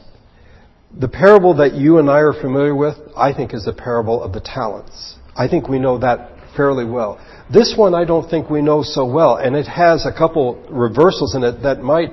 The 0.99 1.07
parable 1.07 1.55
that 1.57 1.75
you 1.75 1.99
and 1.99 2.09
I 2.09 2.19
are 2.21 2.33
familiar 2.33 2.75
with, 2.75 2.95
I 3.15 3.31
think, 3.31 3.53
is 3.53 3.65
the 3.65 3.73
parable 3.73 4.23
of 4.23 4.33
the 4.33 4.41
talents. 4.41 5.17
I 5.35 5.47
think 5.47 5.69
we 5.69 5.77
know 5.77 5.99
that 5.99 6.32
fairly 6.55 6.85
well. 6.85 7.19
This 7.51 7.75
one 7.77 7.93
I 7.93 8.05
don't 8.05 8.29
think 8.29 8.49
we 8.49 8.61
know 8.61 8.83
so 8.83 9.05
well, 9.05 9.35
and 9.35 9.55
it 9.55 9.67
has 9.67 10.05
a 10.05 10.11
couple 10.11 10.55
reversals 10.69 11.35
in 11.35 11.43
it 11.43 11.63
that 11.63 11.81
might 11.81 12.11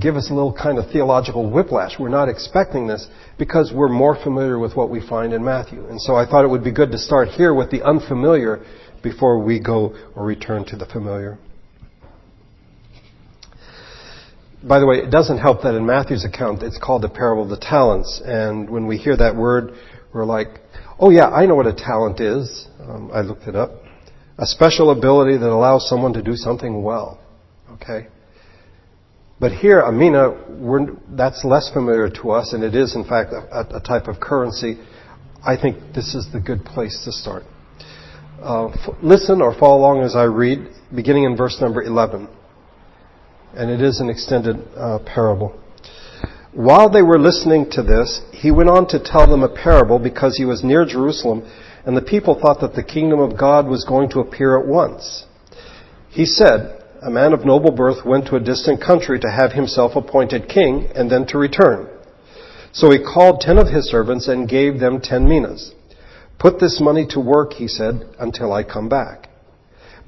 give 0.00 0.16
us 0.16 0.30
a 0.30 0.34
little 0.34 0.52
kind 0.52 0.78
of 0.78 0.90
theological 0.90 1.48
whiplash. 1.48 1.98
We're 1.98 2.08
not 2.08 2.28
expecting 2.28 2.86
this 2.86 3.06
because 3.38 3.72
we're 3.72 3.88
more 3.88 4.20
familiar 4.20 4.58
with 4.58 4.74
what 4.74 4.90
we 4.90 5.00
find 5.06 5.32
in 5.32 5.44
Matthew. 5.44 5.86
And 5.86 6.00
so 6.00 6.16
I 6.16 6.26
thought 6.26 6.44
it 6.44 6.48
would 6.48 6.64
be 6.64 6.72
good 6.72 6.90
to 6.90 6.98
start 6.98 7.28
here 7.28 7.54
with 7.54 7.70
the 7.70 7.82
unfamiliar 7.82 8.64
before 9.02 9.38
we 9.38 9.60
go 9.60 9.94
or 10.16 10.24
return 10.24 10.64
to 10.66 10.76
the 10.76 10.86
familiar. 10.86 11.38
By 14.66 14.80
the 14.80 14.86
way, 14.86 14.96
it 14.96 15.10
doesn't 15.10 15.38
help 15.38 15.62
that 15.62 15.76
in 15.76 15.86
Matthew's 15.86 16.24
account 16.24 16.64
it's 16.64 16.78
called 16.78 17.02
the 17.02 17.08
parable 17.08 17.44
of 17.44 17.50
the 17.50 17.56
talents. 17.56 18.20
And 18.24 18.68
when 18.68 18.88
we 18.88 18.96
hear 18.96 19.16
that 19.16 19.36
word, 19.36 19.74
we're 20.16 20.24
like, 20.24 20.60
oh 20.98 21.10
yeah, 21.10 21.28
I 21.28 21.46
know 21.46 21.54
what 21.54 21.66
a 21.66 21.74
talent 21.74 22.20
is. 22.20 22.66
Um, 22.80 23.10
I 23.12 23.20
looked 23.20 23.46
it 23.46 23.54
up. 23.54 23.70
A 24.38 24.46
special 24.46 24.90
ability 24.90 25.36
that 25.38 25.48
allows 25.48 25.88
someone 25.88 26.12
to 26.14 26.22
do 26.22 26.34
something 26.34 26.82
well. 26.82 27.20
Okay? 27.74 28.08
But 29.38 29.52
here, 29.52 29.80
a 29.80 29.92
mina, 29.92 30.34
that's 31.10 31.44
less 31.44 31.70
familiar 31.72 32.08
to 32.08 32.30
us, 32.30 32.54
and 32.54 32.64
it 32.64 32.74
is, 32.74 32.96
in 32.96 33.04
fact, 33.04 33.32
a, 33.32 33.76
a, 33.76 33.80
type 33.80 34.08
of 34.08 34.18
currency. 34.18 34.78
I 35.44 35.60
think 35.60 35.94
this 35.94 36.14
is 36.14 36.26
the 36.32 36.40
good 36.40 36.64
place 36.64 37.02
to 37.04 37.12
start. 37.12 37.42
Uh, 38.42 38.68
f- 38.68 38.94
listen 39.02 39.42
or 39.42 39.52
follow 39.58 39.78
along 39.78 40.02
as 40.02 40.16
I 40.16 40.24
read, 40.24 40.66
beginning 40.94 41.24
in 41.24 41.36
verse 41.36 41.58
number 41.60 41.82
11. 41.82 42.28
And 43.54 43.70
it 43.70 43.82
is 43.82 44.00
an 44.00 44.08
extended 44.08 44.56
uh, 44.74 45.00
parable. 45.04 45.58
While 46.56 46.88
they 46.88 47.02
were 47.02 47.18
listening 47.18 47.68
to 47.72 47.82
this, 47.82 48.22
he 48.32 48.50
went 48.50 48.70
on 48.70 48.88
to 48.88 48.98
tell 48.98 49.26
them 49.26 49.42
a 49.42 49.48
parable 49.54 49.98
because 49.98 50.38
he 50.38 50.46
was 50.46 50.64
near 50.64 50.86
Jerusalem 50.86 51.42
and 51.84 51.94
the 51.94 52.00
people 52.00 52.40
thought 52.40 52.62
that 52.62 52.74
the 52.74 52.82
kingdom 52.82 53.20
of 53.20 53.36
God 53.36 53.68
was 53.68 53.84
going 53.84 54.08
to 54.10 54.20
appear 54.20 54.58
at 54.58 54.66
once. 54.66 55.26
He 56.08 56.24
said, 56.24 56.82
A 57.02 57.10
man 57.10 57.34
of 57.34 57.44
noble 57.44 57.72
birth 57.72 58.06
went 58.06 58.26
to 58.28 58.36
a 58.36 58.40
distant 58.40 58.80
country 58.80 59.20
to 59.20 59.30
have 59.30 59.52
himself 59.52 59.96
appointed 59.96 60.48
king 60.48 60.88
and 60.94 61.10
then 61.10 61.26
to 61.26 61.36
return. 61.36 61.90
So 62.72 62.90
he 62.90 63.04
called 63.04 63.42
ten 63.42 63.58
of 63.58 63.68
his 63.68 63.90
servants 63.90 64.26
and 64.26 64.48
gave 64.48 64.80
them 64.80 65.02
ten 65.02 65.28
minas. 65.28 65.74
Put 66.38 66.58
this 66.58 66.80
money 66.80 67.06
to 67.10 67.20
work, 67.20 67.52
he 67.52 67.68
said, 67.68 68.02
until 68.18 68.54
I 68.54 68.62
come 68.62 68.88
back. 68.88 69.28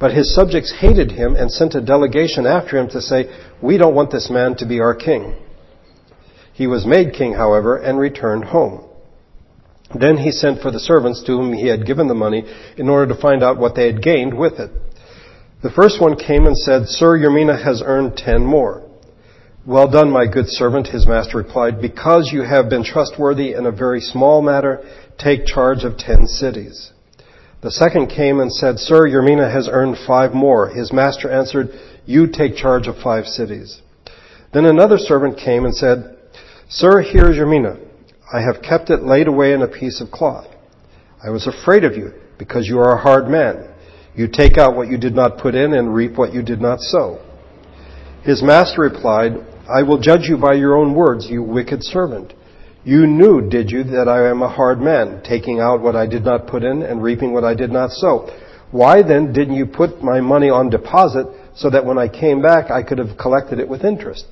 But 0.01 0.15
his 0.15 0.35
subjects 0.35 0.77
hated 0.81 1.13
him 1.13 1.37
and 1.37 1.53
sent 1.53 1.75
a 1.75 1.83
delegation 1.83 2.47
after 2.47 2.79
him 2.79 2.89
to 2.89 3.03
say, 3.03 3.27
We 3.63 3.77
don't 3.77 3.95
want 3.95 4.11
this 4.11 4.31
man 4.31 4.57
to 4.57 4.67
be 4.67 4.81
our 4.81 4.95
king. 4.95 5.37
He 6.59 6.67
was 6.67 6.85
made 6.85 7.15
king, 7.15 7.35
however, 7.35 7.77
and 7.77 8.01
returned 8.01 8.47
home. 8.47 8.85
Then 9.95 10.17
he 10.17 10.33
sent 10.33 10.61
for 10.61 10.73
the 10.73 10.81
servants 10.81 11.23
to 11.23 11.33
whom 11.37 11.53
he 11.53 11.69
had 11.69 11.87
given 11.87 12.09
the 12.09 12.15
money 12.15 12.43
in 12.77 12.89
order 12.89 13.15
to 13.15 13.21
find 13.21 13.45
out 13.45 13.59
what 13.59 13.77
they 13.77 13.87
had 13.87 14.03
gained 14.03 14.37
with 14.37 14.55
it. 14.55 14.73
The 15.63 15.71
first 15.71 16.01
one 16.01 16.17
came 16.17 16.47
and 16.47 16.59
said, 16.59 16.89
Sir, 16.89 17.17
your 17.17 17.31
mina 17.31 17.57
has 17.57 17.81
earned 17.81 18.17
ten 18.17 18.45
more. 18.45 18.83
Well 19.65 19.89
done, 19.89 20.11
my 20.11 20.27
good 20.27 20.49
servant, 20.49 20.89
his 20.89 21.07
master 21.07 21.39
replied, 21.39 21.81
because 21.81 22.33
you 22.33 22.43
have 22.43 22.69
been 22.69 22.83
trustworthy 22.83 23.53
in 23.53 23.65
a 23.65 23.71
very 23.71 24.01
small 24.01 24.43
matter, 24.43 24.83
take 25.17 25.47
charge 25.47 25.85
of 25.85 25.97
ten 25.97 26.27
cities. 26.27 26.93
The 27.61 27.71
second 27.71 28.09
came 28.09 28.41
and 28.41 28.53
said, 28.53 28.81
Sir, 28.81 29.07
your 29.07 29.23
mina 29.23 29.49
has 29.49 29.69
earned 29.71 29.97
five 30.05 30.35
more. 30.35 30.71
His 30.71 30.93
master 30.93 31.31
answered, 31.31 31.69
You 32.05 32.27
take 32.27 32.57
charge 32.57 32.89
of 32.89 32.99
five 32.99 33.27
cities. 33.27 33.81
Then 34.53 34.65
another 34.65 34.99
servant 34.99 35.39
came 35.39 35.65
and 35.65 35.75
said, 35.75 36.18
Sir, 36.71 37.01
here 37.01 37.31
is 37.31 37.37
your 37.37 37.47
mina. 37.47 37.79
I 38.31 38.43
have 38.43 38.61
kept 38.61 38.91
it 38.91 39.03
laid 39.03 39.27
away 39.27 39.55
in 39.55 39.63
a 39.63 39.69
piece 39.69 40.03
of 40.03 40.11
cloth. 40.11 40.47
I 41.25 41.31
was 41.31 41.47
afraid 41.47 41.83
of 41.83 41.97
you 41.97 42.13
because 42.39 42.67
you 42.69 42.79
are 42.79 42.95
a 42.95 43.01
hard 43.01 43.27
man. 43.27 43.71
You 44.15 44.29
take 44.29 44.59
out 44.59 44.77
what 44.77 44.89
you 44.89 44.99
did 44.99 45.15
not 45.15 45.39
put 45.39 45.55
in 45.55 45.73
and 45.73 45.95
reap 45.95 46.19
what 46.19 46.35
you 46.35 46.43
did 46.43 46.61
not 46.61 46.81
sow. 46.81 47.25
His 48.23 48.43
master 48.43 48.83
replied, 48.83 49.33
I 49.67 49.83
will 49.83 49.99
judge 49.99 50.29
you 50.29 50.37
by 50.37 50.55
your 50.55 50.77
own 50.77 50.95
words, 50.95 51.27
you 51.31 51.43
wicked 51.43 51.83
servant. 51.83 52.35
You 52.85 53.07
knew, 53.07 53.49
did 53.49 53.71
you, 53.71 53.83
that 53.85 54.07
I 54.07 54.29
am 54.29 54.43
a 54.43 54.49
hard 54.49 54.79
man, 54.79 55.23
taking 55.25 55.61
out 55.61 55.81
what 55.81 55.97
I 55.97 56.07
did 56.07 56.25
not 56.25 56.49
put 56.49 56.65
in 56.65 56.83
and 56.83 57.03
reaping 57.03 57.33
what 57.33 57.45
I 57.45 57.55
did 57.55 57.71
not 57.71 57.93
sow? 57.93 58.29
Why 58.73 59.03
then 59.03 59.33
didn't 59.33 59.55
you 59.55 59.65
put 59.65 60.03
my 60.03 60.21
money 60.21 60.51
on 60.51 60.69
deposit 60.69 61.29
so 61.55 61.71
that 61.71 61.87
when 61.87 61.97
I 61.97 62.09
came 62.09 62.43
back 62.43 62.71
I 62.71 62.83
could 62.83 62.99
have 62.99 63.17
collected 63.17 63.59
it 63.59 63.69
with 63.69 63.85
interest? 63.85 64.27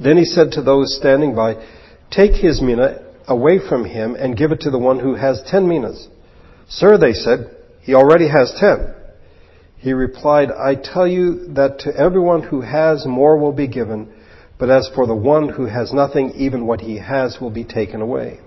Then 0.00 0.16
he 0.16 0.24
said 0.24 0.52
to 0.52 0.62
those 0.62 0.96
standing 0.96 1.34
by, 1.34 1.64
Take 2.10 2.32
his 2.32 2.60
mina 2.60 3.00
away 3.26 3.58
from 3.58 3.84
him 3.84 4.14
and 4.14 4.36
give 4.36 4.52
it 4.52 4.60
to 4.60 4.70
the 4.70 4.78
one 4.78 5.00
who 5.00 5.14
has 5.14 5.42
ten 5.46 5.68
minas. 5.68 6.08
Sir, 6.68 6.98
they 6.98 7.12
said, 7.12 7.56
he 7.80 7.94
already 7.94 8.28
has 8.28 8.54
ten. 8.58 8.94
He 9.76 9.92
replied, 9.92 10.50
I 10.50 10.74
tell 10.76 11.06
you 11.06 11.48
that 11.54 11.80
to 11.80 11.94
everyone 11.94 12.42
who 12.42 12.62
has 12.62 13.06
more 13.06 13.36
will 13.36 13.52
be 13.52 13.68
given, 13.68 14.10
but 14.58 14.70
as 14.70 14.90
for 14.94 15.06
the 15.06 15.14
one 15.14 15.50
who 15.50 15.66
has 15.66 15.92
nothing, 15.92 16.32
even 16.36 16.66
what 16.66 16.80
he 16.80 16.98
has 16.98 17.38
will 17.40 17.50
be 17.50 17.64
taken 17.64 18.00
away. 18.00 18.40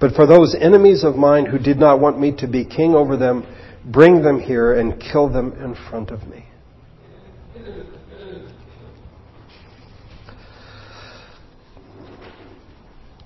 But 0.00 0.14
for 0.14 0.26
those 0.26 0.54
enemies 0.54 1.02
of 1.02 1.16
mine 1.16 1.46
who 1.46 1.58
did 1.58 1.78
not 1.78 2.00
want 2.00 2.20
me 2.20 2.32
to 2.38 2.46
be 2.46 2.64
king 2.64 2.94
over 2.94 3.16
them, 3.16 3.46
bring 3.86 4.22
them 4.22 4.40
here 4.40 4.78
and 4.78 5.00
kill 5.00 5.30
them 5.30 5.52
in 5.52 5.74
front 5.88 6.10
of 6.10 6.26
me. 6.28 6.44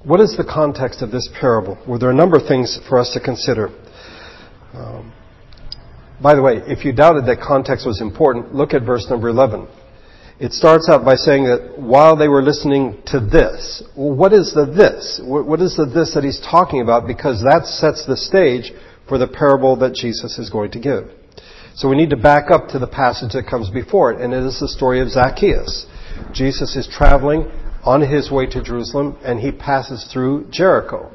What 0.05 0.21
is 0.21 0.37
the 0.37 0.45
context 0.45 1.03
of 1.03 1.11
this 1.11 1.29
parable? 1.41 1.77
Well, 1.87 1.99
there 1.99 2.09
are 2.09 2.13
a 2.13 2.17
number 2.17 2.37
of 2.37 2.47
things 2.47 2.79
for 2.89 2.99
us 2.99 3.13
to 3.15 3.21
consider. 3.21 3.69
Um, 4.73 5.13
by 6.23 6.37
the 6.37 6.43
way, 6.43 6.63
if 6.67 6.85
you 6.85 6.93
doubted 6.93 7.27
that 7.27 7.41
context 7.41 7.85
was 7.85 8.01
important, 8.01 8.55
look 8.55 8.75
at 8.75 8.83
verse 8.83 9.07
number 9.11 9.29
11. 9.29 9.67
it 10.39 10.53
starts 10.53 10.89
out 10.89 11.05
by 11.05 11.17
saying 11.17 11.45
that 11.45 11.75
while 11.79 12.17
they 12.17 12.29
were 12.29 12.43
listening 12.43 13.03
to 13.07 13.19
this, 13.19 13.83
what 13.97 14.33
is 14.33 14.55
the 14.55 14.67
this? 14.67 15.21
What 15.23 15.61
is 15.61 15.77
the 15.77 15.85
this 15.85 16.15
that 16.15 16.23
he's 16.23 16.41
talking 16.41 16.81
about? 16.81 17.09
Because 17.09 17.43
that 17.43 17.67
sets 17.67 18.07
the 18.07 18.17
stage 18.17 18.73
for 19.09 19.19
the 19.19 19.27
parable 19.27 19.75
that 19.77 19.95
Jesus 19.95 20.39
is 20.39 20.49
going 20.49 20.71
to 20.73 20.79
give. 20.79 21.11
So 21.75 21.89
we 21.89 21.97
need 21.97 22.11
to 22.11 22.17
back 22.17 22.51
up 22.51 22.69
to 22.69 22.79
the 22.79 22.87
passage 22.87 23.33
that 23.33 23.49
comes 23.49 23.69
before 23.71 24.13
it, 24.13 24.21
and 24.21 24.33
it 24.33 24.45
is 24.45 24.61
the 24.61 24.69
story 24.69 25.01
of 25.01 25.11
Zacchaeus. 25.11 25.87
Jesus 26.33 26.77
is 26.77 26.87
traveling 26.87 27.51
on 27.85 28.01
his 28.03 28.31
way 28.31 28.47
to 28.47 28.63
Jerusalem, 28.63 29.17
and 29.23 29.41
he 29.41 29.53
passes 29.53 30.09
through 30.13 30.47
Jericho. 30.51 31.13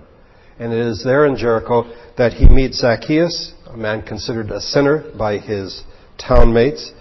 And 0.59 0.71
it 0.71 0.79
is 0.79 1.03
there 1.03 1.25
in 1.25 1.35
Jericho 1.35 1.83
that 2.17 2.33
he 2.33 2.47
meets 2.47 2.79
Zacchaeus, 2.79 3.53
a 3.67 3.77
man 3.77 4.03
considered 4.03 4.51
a 4.51 4.61
sinner 4.61 5.03
by 5.17 5.37
his 5.37 5.83
townmates. 6.17 6.91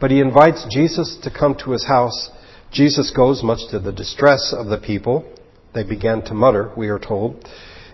But 0.00 0.10
he 0.10 0.20
invites 0.20 0.66
Jesus 0.70 1.18
to 1.22 1.30
come 1.30 1.54
to 1.56 1.70
his 1.72 1.86
house. 1.86 2.30
Jesus 2.72 3.10
goes, 3.10 3.42
much 3.42 3.70
to 3.70 3.78
the 3.78 3.92
distress 3.92 4.54
of 4.56 4.66
the 4.66 4.78
people. 4.78 5.30
They 5.74 5.84
began 5.84 6.22
to 6.22 6.34
mutter, 6.34 6.72
we 6.76 6.88
are 6.88 6.98
told. 6.98 7.46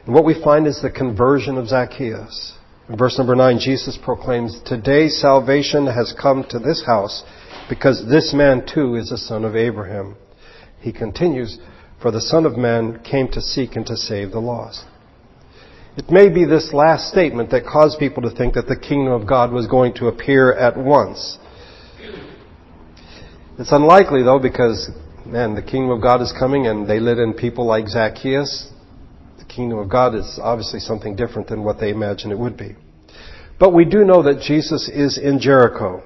And 0.05 0.15
what 0.15 0.25
we 0.25 0.41
find 0.43 0.67
is 0.67 0.81
the 0.81 0.91
conversion 0.91 1.59
of 1.59 1.69
Zacchaeus. 1.69 2.55
In 2.89 2.97
verse 2.97 3.19
number 3.19 3.37
9, 3.37 3.59
Jesus 3.59 3.99
proclaims, 4.03 4.61
Today 4.65 5.09
salvation 5.09 5.87
has 5.87 6.15
come 6.21 6.45
to 6.51 6.59
this 6.59 6.85
house 6.85 7.23
because 7.69 8.05
this 8.09 8.35
man 8.35 8.67
too 8.67 8.97
is 8.97 9.13
a 9.13 9.17
son 9.17 9.45
of 9.45 9.55
Abraham. 9.55 10.17
He 10.83 10.93
continues, 10.93 11.59
For 12.01 12.11
the 12.11 12.21
Son 12.21 12.45
of 12.45 12.57
Man 12.57 13.01
came 13.03 13.29
to 13.29 13.41
seek 13.41 13.77
and 13.77 13.87
to 13.87 13.97
save 13.97 14.33
the 14.33 14.41
lost. 14.41 14.85
It 15.97 16.11
may 16.11 16.29
be 16.29 16.45
this 16.45 16.73
last 16.73 17.09
statement 17.09 17.51
that 17.51 17.65
caused 17.65 17.99
people 17.99 18.23
to 18.23 18.31
think 18.31 18.55
that 18.55 18.67
the 18.67 18.79
kingdom 18.79 19.13
of 19.13 19.27
God 19.27 19.53
was 19.53 19.67
going 19.67 19.95
to 19.95 20.09
appear 20.09 20.53
at 20.53 20.77
once. 20.77 21.39
It's 23.59 23.73
unlikely 23.73 24.23
though 24.23 24.39
because, 24.39 24.91
man, 25.27 25.55
the 25.55 25.63
kingdom 25.63 25.91
of 25.91 26.03
God 26.03 26.23
is 26.23 26.33
coming 26.37 26.67
and 26.67 26.89
they 26.89 26.99
let 26.99 27.19
in 27.19 27.35
people 27.35 27.67
like 27.67 27.87
Zacchaeus. 27.89 28.73
The 29.39 29.45
kingdom 29.45 29.79
of 29.79 29.91
God 29.91 30.15
is 30.15 30.41
obviously 30.43 30.81
something 30.81 31.15
different 31.15 31.49
than 31.49 31.63
what 31.63 31.79
they 31.79 31.91
imagine 31.91 32.33
it 32.33 32.39
would 32.39 32.57
be. 32.57 32.75
But 33.61 33.75
we 33.75 33.85
do 33.85 34.05
know 34.05 34.23
that 34.23 34.41
Jesus 34.41 34.89
is 34.89 35.19
in 35.19 35.39
Jericho. 35.39 36.03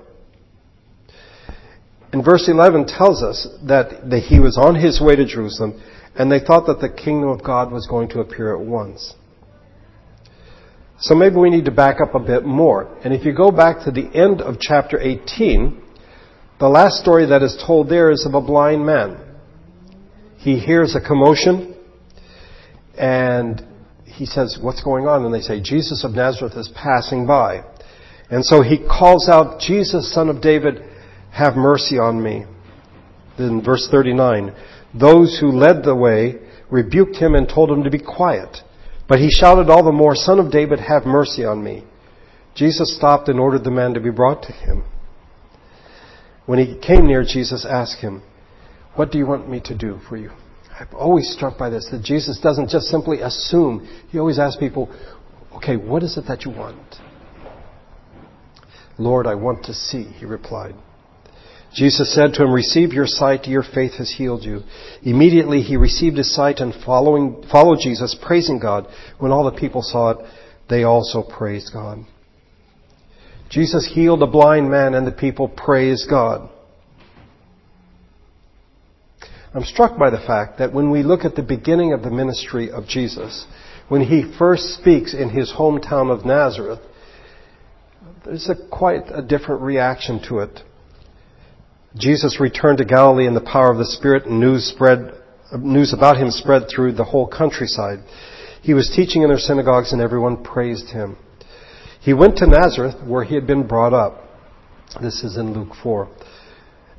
And 2.12 2.24
verse 2.24 2.48
11 2.48 2.86
tells 2.86 3.22
us 3.22 3.48
that 3.66 4.12
he 4.28 4.40
was 4.40 4.56
on 4.56 4.74
his 4.74 5.00
way 5.00 5.16
to 5.16 5.24
Jerusalem 5.24 5.80
and 6.14 6.32
they 6.32 6.40
thought 6.40 6.66
that 6.66 6.80
the 6.80 6.88
kingdom 6.88 7.28
of 7.28 7.44
God 7.44 7.70
was 7.70 7.86
going 7.86 8.08
to 8.10 8.20
appear 8.20 8.54
at 8.54 8.64
once. 8.64 9.14
So 10.98 11.14
maybe 11.14 11.36
we 11.36 11.50
need 11.50 11.66
to 11.66 11.70
back 11.70 12.00
up 12.00 12.14
a 12.14 12.18
bit 12.18 12.44
more. 12.44 12.96
And 13.04 13.12
if 13.12 13.26
you 13.26 13.34
go 13.34 13.50
back 13.50 13.84
to 13.84 13.90
the 13.90 14.08
end 14.14 14.40
of 14.40 14.58
chapter 14.58 14.98
18, 14.98 15.82
the 16.58 16.68
last 16.68 17.00
story 17.02 17.26
that 17.26 17.42
is 17.42 17.62
told 17.66 17.90
there 17.90 18.10
is 18.10 18.24
of 18.24 18.32
a 18.32 18.40
blind 18.40 18.86
man. 18.86 19.20
He 20.38 20.58
hears 20.58 20.96
a 20.96 21.06
commotion 21.06 21.74
and 22.96 23.62
he 24.04 24.24
says, 24.24 24.58
What's 24.58 24.82
going 24.82 25.06
on? 25.06 25.24
And 25.26 25.34
they 25.34 25.40
say, 25.40 25.60
Jesus 25.60 26.02
of 26.02 26.12
Nazareth 26.12 26.54
is 26.56 26.70
passing 26.74 27.26
by. 27.26 27.62
And 28.30 28.42
so 28.44 28.62
he 28.62 28.78
calls 28.78 29.28
out, 29.28 29.60
Jesus, 29.60 30.12
son 30.14 30.30
of 30.30 30.40
David, 30.40 30.82
have 31.36 31.54
mercy 31.54 31.98
on 31.98 32.22
me. 32.22 32.46
Then 33.36 33.62
verse 33.62 33.88
39, 33.90 34.54
those 34.98 35.38
who 35.38 35.48
led 35.48 35.84
the 35.84 35.94
way 35.94 36.36
rebuked 36.70 37.16
him 37.16 37.34
and 37.34 37.46
told 37.46 37.70
him 37.70 37.84
to 37.84 37.90
be 37.90 37.98
quiet. 37.98 38.56
But 39.06 39.18
he 39.18 39.30
shouted 39.30 39.68
all 39.68 39.84
the 39.84 39.92
more, 39.92 40.16
Son 40.16 40.40
of 40.40 40.50
David, 40.50 40.80
have 40.80 41.04
mercy 41.04 41.44
on 41.44 41.62
me. 41.62 41.84
Jesus 42.54 42.96
stopped 42.96 43.28
and 43.28 43.38
ordered 43.38 43.64
the 43.64 43.70
man 43.70 43.92
to 43.94 44.00
be 44.00 44.10
brought 44.10 44.42
to 44.44 44.52
him. 44.52 44.84
When 46.46 46.58
he 46.58 46.78
came 46.78 47.06
near, 47.06 47.22
Jesus 47.22 47.66
asked 47.68 48.00
him, 48.00 48.22
What 48.94 49.12
do 49.12 49.18
you 49.18 49.26
want 49.26 49.48
me 49.48 49.60
to 49.66 49.76
do 49.76 50.00
for 50.08 50.16
you? 50.16 50.30
I'm 50.80 50.88
always 50.94 51.30
struck 51.30 51.58
by 51.58 51.68
this, 51.68 51.88
that 51.90 52.02
Jesus 52.02 52.40
doesn't 52.40 52.70
just 52.70 52.86
simply 52.86 53.20
assume. 53.20 53.86
He 54.10 54.18
always 54.18 54.38
asks 54.38 54.58
people, 54.58 54.88
Okay, 55.56 55.76
what 55.76 56.02
is 56.02 56.16
it 56.16 56.24
that 56.28 56.46
you 56.46 56.50
want? 56.50 56.96
Lord, 58.98 59.26
I 59.26 59.34
want 59.34 59.66
to 59.66 59.74
see, 59.74 60.04
he 60.04 60.24
replied. 60.24 60.74
Jesus 61.76 62.14
said 62.14 62.32
to 62.32 62.42
him, 62.42 62.52
Receive 62.52 62.94
your 62.94 63.06
sight, 63.06 63.46
your 63.46 63.62
faith 63.62 63.92
has 63.98 64.10
healed 64.10 64.42
you. 64.44 64.62
Immediately 65.02 65.60
he 65.60 65.76
received 65.76 66.16
his 66.16 66.34
sight 66.34 66.58
and 66.60 66.74
following, 66.86 67.44
followed 67.52 67.80
Jesus, 67.80 68.16
praising 68.20 68.58
God. 68.58 68.86
When 69.18 69.30
all 69.30 69.44
the 69.44 69.58
people 69.58 69.82
saw 69.82 70.12
it, 70.12 70.26
they 70.70 70.84
also 70.84 71.22
praised 71.22 71.74
God. 71.74 71.98
Jesus 73.50 73.92
healed 73.94 74.22
a 74.22 74.26
blind 74.26 74.70
man 74.70 74.94
and 74.94 75.06
the 75.06 75.12
people 75.12 75.48
praised 75.48 76.08
God. 76.08 76.48
I'm 79.54 79.64
struck 79.64 79.98
by 79.98 80.08
the 80.08 80.18
fact 80.18 80.58
that 80.58 80.72
when 80.72 80.90
we 80.90 81.02
look 81.02 81.26
at 81.26 81.36
the 81.36 81.42
beginning 81.42 81.92
of 81.92 82.02
the 82.02 82.10
ministry 82.10 82.70
of 82.70 82.86
Jesus, 82.86 83.46
when 83.88 84.00
he 84.00 84.34
first 84.38 84.78
speaks 84.80 85.12
in 85.12 85.28
his 85.28 85.52
hometown 85.52 86.10
of 86.10 86.24
Nazareth, 86.24 86.80
there's 88.24 88.48
a 88.48 88.54
quite 88.70 89.04
a 89.14 89.20
different 89.20 89.60
reaction 89.60 90.22
to 90.28 90.38
it. 90.38 90.62
Jesus 91.96 92.40
returned 92.40 92.78
to 92.78 92.84
Galilee 92.84 93.26
in 93.26 93.34
the 93.34 93.40
power 93.40 93.70
of 93.70 93.78
the 93.78 93.86
Spirit 93.86 94.26
and 94.26 94.38
news 94.38 94.64
spread, 94.64 95.14
news 95.58 95.94
about 95.94 96.18
him 96.18 96.30
spread 96.30 96.64
through 96.68 96.92
the 96.92 97.04
whole 97.04 97.26
countryside. 97.26 98.00
He 98.60 98.74
was 98.74 98.92
teaching 98.94 99.22
in 99.22 99.28
their 99.28 99.38
synagogues 99.38 99.92
and 99.92 100.02
everyone 100.02 100.42
praised 100.42 100.90
him. 100.90 101.16
He 102.00 102.12
went 102.12 102.36
to 102.38 102.46
Nazareth 102.46 102.96
where 103.06 103.24
he 103.24 103.34
had 103.34 103.46
been 103.46 103.66
brought 103.66 103.94
up. 103.94 104.24
This 105.00 105.22
is 105.24 105.36
in 105.36 105.54
Luke 105.54 105.74
4. 105.82 106.08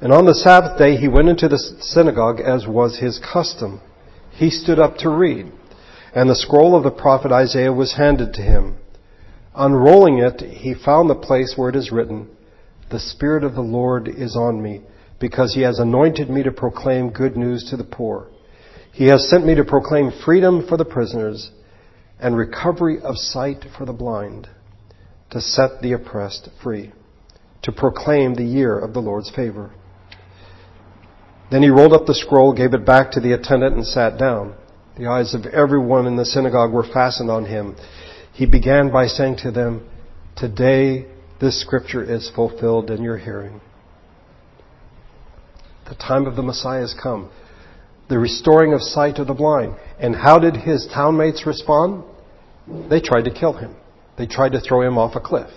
And 0.02 0.12
on 0.12 0.26
the 0.26 0.34
Sabbath 0.34 0.78
day 0.78 0.96
he 0.96 1.08
went 1.08 1.30
into 1.30 1.48
the 1.48 1.58
synagogue 1.58 2.40
as 2.40 2.68
was 2.68 3.00
his 3.00 3.20
custom. 3.20 3.82
He 4.32 4.50
stood 4.50 4.80
up 4.80 4.98
to 4.98 5.10
read, 5.10 5.52
and 6.14 6.30
the 6.30 6.36
scroll 6.36 6.76
of 6.76 6.84
the 6.84 6.92
prophet 6.92 7.32
Isaiah 7.32 7.74
was 7.74 7.96
handed 7.96 8.34
to 8.34 8.42
him. 8.42 8.78
Unrolling 9.56 10.20
it, 10.20 10.42
he 10.42 10.74
found 10.74 11.10
the 11.10 11.16
place 11.16 11.54
where 11.56 11.70
it 11.70 11.76
is 11.76 11.92
written, 11.92 12.30
the 12.90 13.00
Spirit 13.00 13.44
of 13.44 13.56
the 13.56 13.62
Lord 13.62 14.08
is 14.08 14.36
on 14.36 14.62
me, 14.62 14.82
because 15.20 15.54
He 15.54 15.62
has 15.62 15.80
anointed 15.80 16.30
me 16.30 16.44
to 16.44 16.52
proclaim 16.52 17.10
good 17.10 17.36
news 17.36 17.70
to 17.70 17.78
the 17.78 17.84
poor. 17.84 18.28
He 18.92 19.08
has 19.08 19.30
sent 19.30 19.46
me 19.46 19.56
to 19.56 19.64
proclaim 19.64 20.12
freedom 20.26 20.66
for 20.68 20.78
the 20.78 20.86
prisoners 20.86 21.52
and 22.20 22.36
recovery 22.36 23.00
of 23.00 23.18
sight 23.18 23.66
for 23.78 23.86
the 23.86 23.94
blind, 23.94 24.50
to 25.30 25.42
set 25.42 25.82
the 25.82 25.94
oppressed 25.94 26.50
free, 26.64 26.92
to 27.62 27.72
proclaim 27.72 28.34
the 28.34 28.46
year 28.46 28.78
of 28.78 28.94
the 28.94 29.02
Lord's 29.02 29.30
favor. 29.30 29.72
Then 31.52 31.64
he 31.64 31.70
rolled 31.70 31.94
up 31.94 32.06
the 32.06 32.16
scroll, 32.16 32.54
gave 32.54 32.74
it 32.74 32.86
back 32.86 33.12
to 33.12 33.20
the 33.20 33.34
attendant, 33.34 33.76
and 33.76 33.86
sat 33.86 34.18
down. 34.18 34.56
The 34.98 35.08
eyes 35.08 35.34
of 35.34 35.46
everyone 35.46 36.08
in 36.08 36.16
the 36.16 36.26
synagogue 36.26 36.74
were 36.74 36.84
fastened 36.84 37.30
on 37.30 37.46
him. 37.46 37.76
He 38.34 38.46
began 38.46 38.92
by 38.92 39.08
saying 39.08 39.38
to 39.44 39.52
them, 39.52 39.88
Today 40.36 41.06
this 41.40 41.60
scripture 41.62 42.04
is 42.04 42.32
fulfilled 42.34 42.90
in 42.90 43.04
your 43.04 43.18
hearing. 43.18 43.62
The 45.88 45.96
time 45.96 46.26
of 46.26 46.36
the 46.36 46.42
Messiah 46.42 46.82
has 46.82 46.96
come. 47.02 47.32
The 48.10 48.20
restoring 48.20 48.74
of 48.74 48.82
sight 48.82 49.18
to 49.18 49.26
the 49.26 49.34
blind. 49.34 49.76
And 50.00 50.16
how 50.16 50.40
did 50.40 50.56
his 50.56 50.88
townmates 50.94 51.46
respond? 51.46 52.04
They 52.90 53.00
tried 53.00 53.24
to 53.24 53.32
kill 53.32 53.54
him. 53.54 53.76
They 54.18 54.26
tried 54.26 54.54
to 54.54 54.60
throw 54.60 54.82
him 54.82 54.98
off 54.98 55.16
a 55.16 55.20
cliff. 55.20 55.50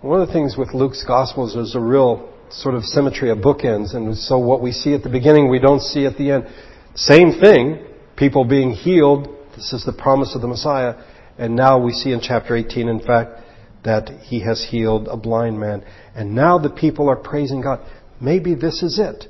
One 0.00 0.20
of 0.20 0.28
the 0.28 0.32
things 0.32 0.56
with 0.56 0.74
Luke's 0.74 1.04
Gospels 1.06 1.56
is 1.56 1.74
a 1.74 1.80
real 1.80 2.30
sort 2.50 2.74
of 2.74 2.84
symmetry 2.84 3.30
of 3.30 3.38
bookends. 3.38 3.94
And 3.94 4.16
so 4.16 4.38
what 4.38 4.62
we 4.62 4.70
see 4.70 4.94
at 4.94 5.02
the 5.02 5.08
beginning, 5.08 5.50
we 5.50 5.58
don't 5.58 5.80
see 5.80 6.06
at 6.06 6.16
the 6.16 6.30
end. 6.30 6.46
Same 6.94 7.32
thing, 7.40 7.84
people 8.16 8.44
being 8.44 8.70
healed. 8.70 9.28
This 9.56 9.72
is 9.72 9.84
the 9.84 9.92
promise 9.92 10.34
of 10.34 10.40
the 10.40 10.46
Messiah. 10.46 10.94
And 11.38 11.56
now 11.56 11.78
we 11.82 11.92
see 11.92 12.12
in 12.12 12.20
chapter 12.20 12.54
18, 12.54 12.88
in 12.88 13.00
fact, 13.00 13.40
that 13.84 14.08
he 14.22 14.40
has 14.40 14.66
healed 14.70 15.08
a 15.08 15.16
blind 15.16 15.58
man. 15.58 15.84
And 16.14 16.34
now 16.34 16.58
the 16.58 16.70
people 16.70 17.08
are 17.08 17.16
praising 17.16 17.60
God. 17.60 17.80
Maybe 18.20 18.54
this 18.54 18.82
is 18.82 18.98
it. 18.98 19.26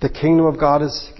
The 0.00 0.08
kingdom 0.08 0.46
of 0.46 0.58
God 0.58 0.82
is, 0.82 1.10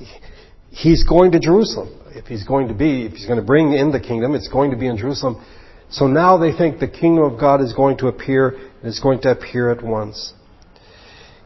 he's 0.71 1.05
going 1.05 1.33
to 1.33 1.41
Jerusalem. 1.41 2.01
If 2.11 2.27
he's 2.27 2.45
going 2.45 2.69
to 2.69 2.75
be, 2.75 3.07
if 3.07 3.13
he's 3.13 3.27
going 3.27 3.41
to 3.41 3.45
bring 3.45 3.73
in 3.73 3.91
the 3.91 4.01
kingdom, 4.01 4.35
it's 4.35 4.49
going 4.49 4.71
to 4.71 4.77
be 4.77 4.87
in 4.87 4.97
Jerusalem. 4.97 5.45
So 5.91 6.07
now 6.07 6.39
they 6.39 6.53
think 6.53 6.79
the 6.79 6.89
kingdom 6.89 7.25
of 7.25 7.39
God 7.39 7.61
is 7.61 7.73
going 7.73 7.99
to 7.99 8.07
appear, 8.09 8.49
and 8.49 8.85
it's 8.85 9.01
going 9.01 9.21
to 9.23 9.31
appear 9.31 9.71
at 9.71 9.83
once. 9.83 10.33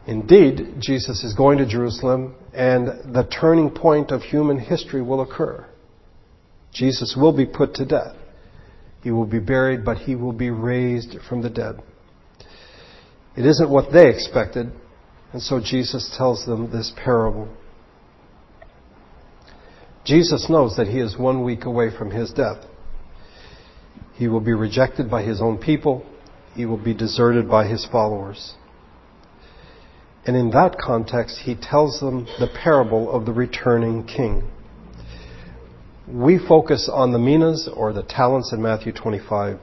Indeed, 0.07 0.75
Jesus 0.79 1.23
is 1.23 1.33
going 1.33 1.57
to 1.59 1.67
Jerusalem, 1.67 2.35
and 2.53 3.13
the 3.13 3.27
turning 3.29 3.69
point 3.69 4.11
of 4.11 4.21
human 4.21 4.59
history 4.59 5.01
will 5.01 5.21
occur. 5.21 5.65
Jesus 6.73 7.15
will 7.19 7.35
be 7.35 7.45
put 7.45 7.75
to 7.75 7.85
death. 7.85 8.15
He 9.01 9.11
will 9.11 9.25
be 9.25 9.39
buried, 9.39 9.85
but 9.85 9.97
he 9.97 10.15
will 10.15 10.33
be 10.33 10.49
raised 10.49 11.15
from 11.27 11.41
the 11.41 11.49
dead. 11.49 11.81
It 13.35 13.45
isn't 13.45 13.69
what 13.69 13.93
they 13.93 14.09
expected, 14.09 14.71
and 15.31 15.41
so 15.41 15.61
Jesus 15.61 16.13
tells 16.17 16.45
them 16.45 16.71
this 16.71 16.91
parable. 17.03 17.47
Jesus 20.03 20.49
knows 20.49 20.75
that 20.75 20.87
he 20.87 20.99
is 20.99 21.17
one 21.17 21.43
week 21.43 21.65
away 21.65 21.95
from 21.95 22.11
his 22.11 22.31
death. 22.31 22.65
He 24.15 24.27
will 24.27 24.41
be 24.41 24.53
rejected 24.53 25.09
by 25.09 25.23
his 25.23 25.39
own 25.39 25.57
people. 25.57 26.05
He 26.55 26.65
will 26.65 26.83
be 26.83 26.93
deserted 26.93 27.49
by 27.49 27.67
his 27.67 27.85
followers. 27.89 28.55
And 30.25 30.35
in 30.35 30.49
that 30.49 30.77
context, 30.77 31.39
he 31.43 31.55
tells 31.55 32.01
them 32.01 32.25
the 32.39 32.49
parable 32.61 33.09
of 33.11 33.25
the 33.25 33.31
returning 33.31 34.05
king. 34.05 34.49
We 36.11 36.39
focus 36.39 36.89
on 36.91 37.11
the 37.11 37.19
minas 37.19 37.69
or 37.71 37.93
the 37.93 38.01
talents 38.01 38.51
in 38.51 38.61
Matthew 38.61 38.91
25. 38.91 39.59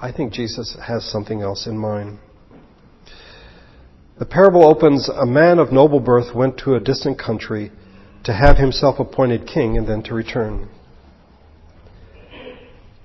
I 0.00 0.12
think 0.12 0.32
Jesus 0.32 0.76
has 0.86 1.04
something 1.04 1.42
else 1.42 1.66
in 1.66 1.76
mind. 1.76 2.18
The 4.18 4.24
parable 4.24 4.64
opens 4.64 5.10
a 5.10 5.26
man 5.26 5.58
of 5.58 5.72
noble 5.72 6.00
birth 6.00 6.34
went 6.34 6.56
to 6.58 6.74
a 6.74 6.80
distant 6.80 7.18
country 7.18 7.70
to 8.24 8.32
have 8.32 8.56
himself 8.56 8.98
appointed 8.98 9.46
king 9.46 9.76
and 9.76 9.86
then 9.86 10.02
to 10.04 10.14
return. 10.14 10.68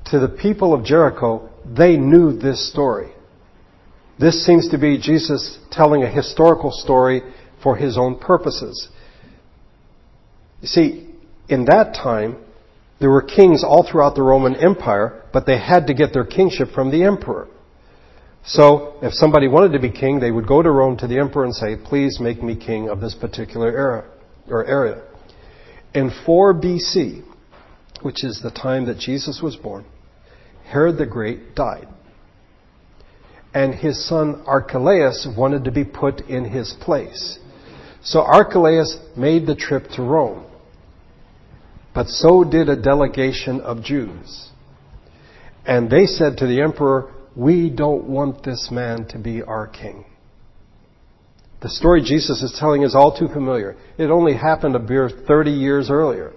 To 0.06 0.20
the 0.20 0.30
people 0.30 0.74
of 0.74 0.86
Jericho, 0.86 1.50
they 1.66 1.98
knew 1.98 2.32
this 2.32 2.72
story. 2.72 3.12
This 4.20 4.46
seems 4.46 4.70
to 4.70 4.78
be 4.78 4.98
Jesus 4.98 5.60
telling 5.70 6.04
a 6.04 6.10
historical 6.10 6.72
story 6.72 7.24
for 7.62 7.76
his 7.76 7.98
own 7.98 8.20
purposes. 8.20 8.88
You 10.62 10.68
see, 10.68 11.10
in 11.50 11.66
that 11.66 11.94
time, 11.94 12.38
there 13.00 13.10
were 13.10 13.22
kings 13.22 13.64
all 13.64 13.88
throughout 13.90 14.16
the 14.16 14.24
Roman 14.24 14.56
Empire, 14.56 15.24
but 15.32 15.46
they 15.46 15.58
had 15.58 15.88
to 15.88 15.94
get 15.94 16.14
their 16.14 16.26
kingship 16.26 16.70
from 16.74 16.92
the 16.92 17.04
emperor. 17.04 17.48
So, 18.44 18.98
if 19.02 19.14
somebody 19.14 19.48
wanted 19.48 19.74
to 19.74 19.80
be 19.80 19.92
king, 19.92 20.20
they 20.20 20.32
would 20.32 20.48
go 20.48 20.62
to 20.62 20.72
Rome 20.72 20.98
to 20.98 21.08
the 21.08 21.20
emperor 21.20 21.46
and 21.46 21.54
say, 21.54 21.76
please 21.76 22.20
make 22.20 22.42
me 22.42 22.56
king 22.56 22.90
of 22.90 23.00
this 23.00 23.16
particular 23.16 23.68
era, 23.68 24.10
or 24.48 24.66
area. 24.66 25.04
In 25.94 26.12
4 26.26 26.54
BC, 26.54 27.24
which 28.02 28.24
is 28.24 28.42
the 28.42 28.52
time 28.52 28.86
that 28.86 28.98
Jesus 28.98 29.42
was 29.42 29.56
born, 29.56 29.86
Herod 30.66 30.98
the 30.98 31.06
Great 31.06 31.56
died. 31.56 31.88
And 33.54 33.74
his 33.74 34.08
son 34.08 34.44
Archelaus 34.46 35.28
wanted 35.38 35.64
to 35.66 35.72
be 35.72 35.84
put 35.84 36.22
in 36.22 36.46
his 36.46 36.76
place. 36.80 37.40
So 38.04 38.22
Archelaus 38.22 38.98
made 39.18 39.48
the 39.48 39.56
trip 39.56 39.88
to 39.96 40.04
Rome. 40.04 40.46
But 42.00 42.08
so 42.08 42.46
did 42.46 42.70
a 42.70 42.82
delegation 42.82 43.60
of 43.60 43.84
Jews. 43.84 44.52
And 45.66 45.90
they 45.90 46.06
said 46.06 46.38
to 46.38 46.48
the 46.48 46.62
emperor, 46.62 47.14
we 47.36 47.70
don't 47.70 48.06
want 48.06 48.42
this 48.42 48.70
man 48.72 49.06
to 49.10 49.20
be 49.20 49.42
our 49.44 49.68
king. 49.68 50.06
The 51.62 51.68
story 51.68 52.02
Jesus 52.02 52.42
is 52.42 52.56
telling 52.58 52.84
is 52.84 52.96
all 52.96 53.20
too 53.20 53.28
familiar. 53.28 53.76
It 53.98 54.12
only 54.12 54.34
happened 54.34 54.78
a 54.78 54.80
mere 54.80 55.10
30 55.10 55.52
years 55.52 55.90
earlier. 55.90 56.32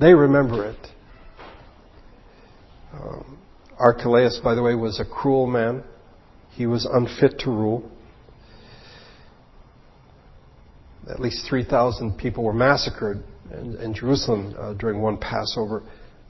They 0.00 0.14
remember 0.14 0.64
it. 0.70 0.88
Um, 2.94 3.38
Archelaus, 3.78 4.40
by 4.42 4.54
the 4.54 4.62
way, 4.62 4.74
was 4.74 5.00
a 5.00 5.04
cruel 5.04 5.46
man. 5.46 5.84
He 6.52 6.64
was 6.64 6.88
unfit 6.90 7.40
to 7.40 7.50
rule. 7.50 7.90
At 11.08 11.20
least 11.20 11.46
3,000 11.48 12.18
people 12.18 12.42
were 12.42 12.52
massacred 12.52 13.22
in, 13.52 13.76
in 13.76 13.94
Jerusalem 13.94 14.54
uh, 14.58 14.74
during 14.74 15.00
one 15.00 15.18
Passover. 15.18 15.82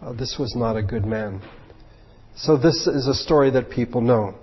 Uh, 0.02 0.12
this 0.12 0.36
was 0.38 0.54
not 0.54 0.76
a 0.76 0.82
good 0.82 1.04
man. 1.04 1.40
So 2.36 2.58
this 2.58 2.86
is 2.86 3.06
a 3.06 3.14
story 3.14 3.50
that 3.52 3.70
people 3.70 4.02
know. 4.02 4.34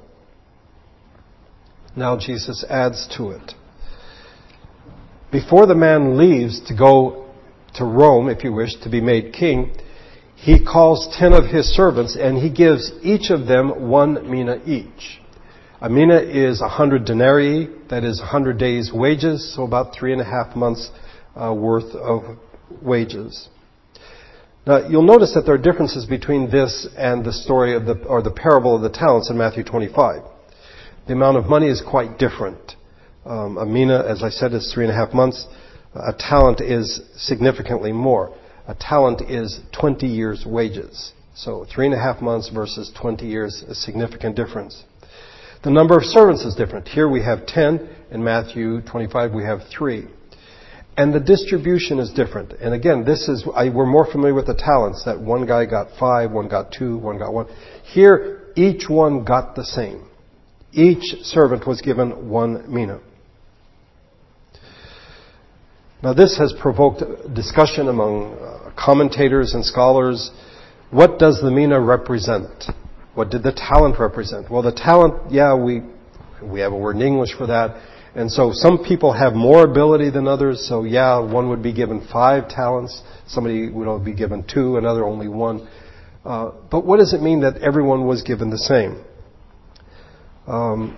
Now 1.96 2.18
Jesus 2.18 2.66
adds 2.68 3.08
to 3.18 3.30
it. 3.30 3.54
Before 5.32 5.68
the 5.68 5.76
man 5.76 6.18
leaves 6.18 6.60
to 6.68 6.76
go 6.76 7.32
to 7.76 7.86
Rome, 7.86 8.30
if 8.30 8.44
you 8.44 8.54
wish, 8.54 8.76
to 8.82 8.90
be 8.90 9.02
made 9.02 9.34
king, 9.34 9.76
he 10.36 10.64
calls 10.64 11.16
ten 11.18 11.34
of 11.34 11.46
his 11.46 11.66
servants 11.68 12.18
and 12.20 12.38
he 12.38 12.52
gives 12.52 12.92
each 13.04 13.30
of 13.30 13.48
them 13.48 13.90
one 13.90 14.30
mina 14.30 14.60
each. 14.66 15.20
A 15.84 15.90
mina 15.90 16.16
is 16.16 16.62
hundred 16.62 17.04
denarii, 17.04 17.68
that 17.90 18.06
is 18.06 18.18
hundred 18.18 18.58
days' 18.58 18.94
wages, 18.94 19.54
so 19.54 19.64
about 19.64 19.94
three 19.94 20.14
and 20.14 20.22
a 20.22 20.24
half 20.24 20.56
months 20.56 20.90
uh, 21.36 21.54
worth 21.54 21.94
of 21.94 22.38
wages. 22.82 23.50
Now, 24.66 24.88
you'll 24.88 25.02
notice 25.02 25.34
that 25.34 25.42
there 25.46 25.56
are 25.56 25.62
differences 25.62 26.06
between 26.06 26.50
this 26.50 26.88
and 26.98 27.26
the 27.26 27.34
story 27.34 27.76
of 27.76 27.86
the, 27.86 28.02
or 28.06 28.22
the 28.22 28.32
parable 28.32 28.78
of 28.78 28.82
the 28.82 28.98
talents 28.98 29.30
in 29.30 29.38
Matthew 29.38 29.66
25. 29.66 30.22
The 31.08 31.12
amount 31.12 31.36
of 31.36 31.48
money 31.48 31.68
is 31.68 31.82
quite 31.82 32.18
different. 32.18 32.78
Um, 33.26 33.58
a 33.58 33.66
mina, 33.66 34.06
as 34.08 34.24
I 34.24 34.30
said, 34.30 34.54
is 34.54 34.72
three 34.74 34.86
and 34.86 34.94
a 34.94 34.96
half 34.96 35.14
months. 35.14 35.46
A 35.96 36.14
talent 36.18 36.62
is 36.62 37.02
significantly 37.18 37.92
more. 37.92 38.34
A 38.70 38.74
talent 38.74 39.22
is 39.30 39.60
20 39.78 40.08
years' 40.08 40.46
wages. 40.46 41.12
So 41.36 41.66
three 41.66 41.88
and 41.88 41.94
a 41.94 42.00
half 42.00 42.22
months 42.22 42.48
versus 42.48 42.90
20 42.98 43.26
years, 43.26 43.66
a 43.68 43.76
significant 43.76 44.38
difference. 44.38 44.86
The 45.64 45.72
number 45.72 45.98
of 45.98 46.04
servants 46.04 46.44
is 46.44 46.56
different. 46.56 46.90
Here 46.90 47.08
we 47.08 47.24
have 47.24 47.46
10. 47.46 47.90
In 48.12 48.24
Matthew 48.24 48.82
25 48.82 49.34
we 49.34 49.44
have 49.44 49.62
3. 49.72 50.08
And 50.98 51.14
the 51.14 51.20
distribution 51.20 52.00
is 52.00 52.12
different. 52.12 52.52
And 52.54 52.74
again, 52.74 53.06
this 53.06 53.28
is, 53.30 53.48
I, 53.56 53.70
we're 53.70 53.86
more 53.86 54.06
familiar 54.06 54.34
with 54.34 54.48
the 54.48 54.56
talents 54.56 55.06
that 55.06 55.20
one 55.20 55.48
guy 55.48 55.66
got 55.66 55.88
five, 55.98 56.32
one 56.32 56.50
got 56.50 56.72
two, 56.72 56.98
one 56.98 57.18
got 57.18 57.34
one. 57.34 57.48
Here, 57.84 58.52
each 58.56 58.90
one 58.90 59.24
got 59.24 59.56
the 59.56 59.64
same. 59.64 60.08
Each 60.74 61.24
servant 61.24 61.66
was 61.66 61.82
given 61.82 62.30
one 62.30 62.72
mina. 62.72 63.00
Now 66.04 66.14
this 66.14 66.38
has 66.38 66.54
provoked 66.60 67.02
discussion 67.34 67.88
among 67.88 68.34
uh, 68.34 68.72
commentators 68.78 69.54
and 69.54 69.66
scholars. 69.66 70.30
What 70.92 71.18
does 71.18 71.42
the 71.42 71.50
mina 71.50 71.80
represent? 71.80 72.66
What 73.16 73.30
did 73.30 73.44
the 73.44 73.52
talent 73.52 74.00
represent? 74.00 74.50
Well, 74.50 74.64
the 74.64 74.72
talent, 74.72 75.32
yeah, 75.32 75.56
we, 75.56 75.82
we 76.42 76.62
have 76.62 76.74
a 76.74 76.78
word 76.78 76.96
in 76.96 77.04
English 77.04 77.34
for 77.38 77.48
that. 77.48 77.82
And 78.16 78.32
so 78.32 78.52
some 78.54 78.84
people 78.84 79.14
have 79.14 79.34
more 79.34 79.64
ability 79.64 80.12
than 80.12 80.28
others. 80.28 80.68
So 80.68 80.84
yeah, 80.84 81.20
one 81.20 81.50
would 81.50 81.64
be 81.64 81.74
given 81.74 82.08
five 82.12 82.48
talents. 82.48 83.02
Somebody 83.28 83.70
would 83.70 84.06
be 84.06 84.14
given 84.14 84.44
two, 84.44 84.78
another 84.78 85.06
only 85.06 85.28
one. 85.28 85.68
Uh, 86.26 86.52
but 86.72 86.86
what 86.86 86.98
does 86.98 87.14
it 87.14 87.22
mean 87.22 87.42
that 87.42 87.58
everyone 87.58 88.08
was 88.08 88.22
given 88.22 88.50
the 88.50 88.58
same? 88.58 89.04
Um, 90.48 90.98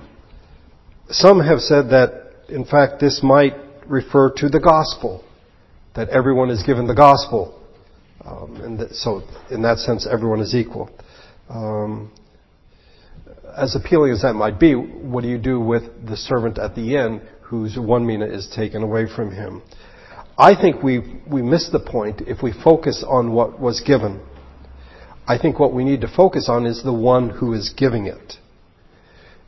some 1.09 1.39
have 1.39 1.59
said 1.59 1.89
that, 1.89 2.31
in 2.49 2.65
fact, 2.65 2.99
this 2.99 3.21
might 3.23 3.53
refer 3.87 4.31
to 4.37 4.49
the 4.49 4.59
gospel, 4.59 5.23
that 5.95 6.09
everyone 6.09 6.49
is 6.49 6.63
given 6.63 6.87
the 6.87 6.95
gospel. 6.95 7.61
Um, 8.23 8.55
and 8.61 8.95
so, 8.95 9.21
in 9.51 9.61
that 9.61 9.77
sense, 9.77 10.07
everyone 10.09 10.41
is 10.41 10.55
equal. 10.55 10.89
Um, 11.49 12.11
as 13.57 13.75
appealing 13.75 14.11
as 14.11 14.21
that 14.21 14.33
might 14.33 14.59
be, 14.59 14.73
what 14.73 15.21
do 15.21 15.27
you 15.27 15.37
do 15.37 15.59
with 15.59 15.83
the 16.07 16.17
servant 16.17 16.57
at 16.57 16.75
the 16.75 16.97
end 16.97 17.21
whose 17.41 17.77
one 17.77 18.05
mina 18.05 18.25
is 18.25 18.47
taken 18.53 18.83
away 18.83 19.07
from 19.13 19.31
him? 19.31 19.61
I 20.37 20.59
think 20.59 20.83
we 20.83 21.21
we 21.29 21.41
miss 21.41 21.69
the 21.69 21.79
point 21.79 22.21
if 22.21 22.43
we 22.43 22.51
focus 22.51 23.03
on 23.07 23.31
what 23.31 23.59
was 23.59 23.79
given. 23.79 24.19
I 25.27 25.37
think 25.37 25.59
what 25.59 25.73
we 25.73 25.83
need 25.83 26.01
to 26.01 26.13
focus 26.13 26.49
on 26.49 26.65
is 26.65 26.83
the 26.83 26.93
one 26.93 27.29
who 27.29 27.53
is 27.53 27.73
giving 27.75 28.05
it. 28.05 28.33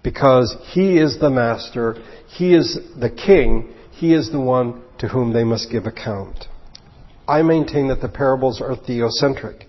Because 0.01 0.55
he 0.71 0.97
is 0.97 1.19
the 1.19 1.29
master, 1.29 1.95
he 2.27 2.55
is 2.55 2.79
the 2.99 3.09
king, 3.09 3.73
he 3.91 4.13
is 4.13 4.31
the 4.31 4.39
one 4.39 4.81
to 4.99 5.09
whom 5.09 5.33
they 5.33 5.43
must 5.43 5.69
give 5.69 5.85
account. 5.85 6.45
I 7.27 7.41
maintain 7.41 7.89
that 7.89 8.01
the 8.01 8.09
parables 8.09 8.61
are 8.61 8.75
theocentric. 8.75 9.66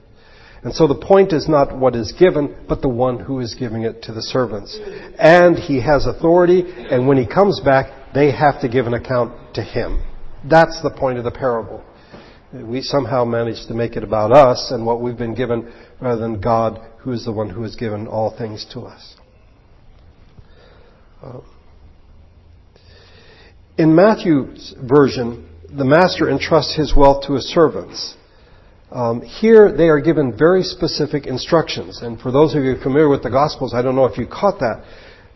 And 0.64 0.74
so 0.74 0.88
the 0.88 0.94
point 0.94 1.32
is 1.32 1.48
not 1.48 1.76
what 1.76 1.94
is 1.94 2.12
given, 2.12 2.56
but 2.68 2.82
the 2.82 2.88
one 2.88 3.20
who 3.20 3.40
is 3.40 3.54
giving 3.54 3.82
it 3.82 4.02
to 4.02 4.12
the 4.12 4.22
servants. 4.22 4.78
And 5.18 5.56
he 5.56 5.80
has 5.80 6.06
authority, 6.06 6.64
and 6.66 7.06
when 7.06 7.16
he 7.16 7.26
comes 7.26 7.60
back, 7.60 8.12
they 8.14 8.32
have 8.32 8.60
to 8.62 8.68
give 8.68 8.86
an 8.86 8.94
account 8.94 9.54
to 9.54 9.62
him. 9.62 10.02
That's 10.48 10.82
the 10.82 10.90
point 10.90 11.18
of 11.18 11.24
the 11.24 11.30
parable. 11.30 11.84
We 12.52 12.80
somehow 12.80 13.24
manage 13.24 13.66
to 13.68 13.74
make 13.74 13.96
it 13.96 14.02
about 14.02 14.32
us 14.32 14.70
and 14.70 14.84
what 14.86 15.00
we've 15.00 15.18
been 15.18 15.34
given 15.34 15.72
rather 16.00 16.20
than 16.20 16.40
God, 16.40 16.80
who 17.00 17.12
is 17.12 17.24
the 17.24 17.32
one 17.32 17.50
who 17.50 17.62
has 17.62 17.76
given 17.76 18.06
all 18.06 18.36
things 18.36 18.66
to 18.72 18.80
us. 18.80 19.16
Uh, 21.22 21.40
in 23.76 23.94
Matthew's 23.94 24.74
version, 24.82 25.48
the 25.70 25.84
master 25.84 26.28
entrusts 26.28 26.74
his 26.74 26.94
wealth 26.96 27.26
to 27.26 27.34
his 27.34 27.44
servants. 27.44 28.16
Um, 28.90 29.20
here 29.20 29.70
they 29.70 29.88
are 29.88 30.00
given 30.00 30.36
very 30.36 30.62
specific 30.62 31.26
instructions. 31.26 32.00
And 32.02 32.18
for 32.20 32.30
those 32.32 32.54
of 32.54 32.64
you 32.64 32.76
familiar 32.76 33.08
with 33.08 33.22
the 33.22 33.30
Gospels, 33.30 33.74
I 33.74 33.82
don't 33.82 33.96
know 33.96 34.06
if 34.06 34.16
you 34.16 34.26
caught 34.26 34.60
that, 34.60 34.84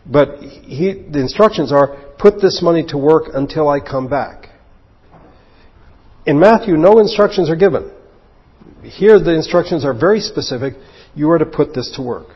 but 0.05 0.39
he, 0.39 0.93
the 0.93 1.19
instructions 1.19 1.71
are, 1.71 1.95
put 2.17 2.41
this 2.41 2.61
money 2.63 2.83
to 2.87 2.97
work 2.97 3.25
until 3.33 3.69
I 3.69 3.79
come 3.79 4.09
back. 4.09 4.49
In 6.25 6.39
Matthew, 6.39 6.77
no 6.77 6.99
instructions 6.99 7.49
are 7.49 7.55
given. 7.55 7.91
Here 8.83 9.19
the 9.19 9.35
instructions 9.35 9.85
are 9.85 9.93
very 9.93 10.19
specific. 10.19 10.73
You 11.15 11.29
are 11.31 11.37
to 11.37 11.45
put 11.45 11.73
this 11.73 11.91
to 11.95 12.01
work. 12.01 12.29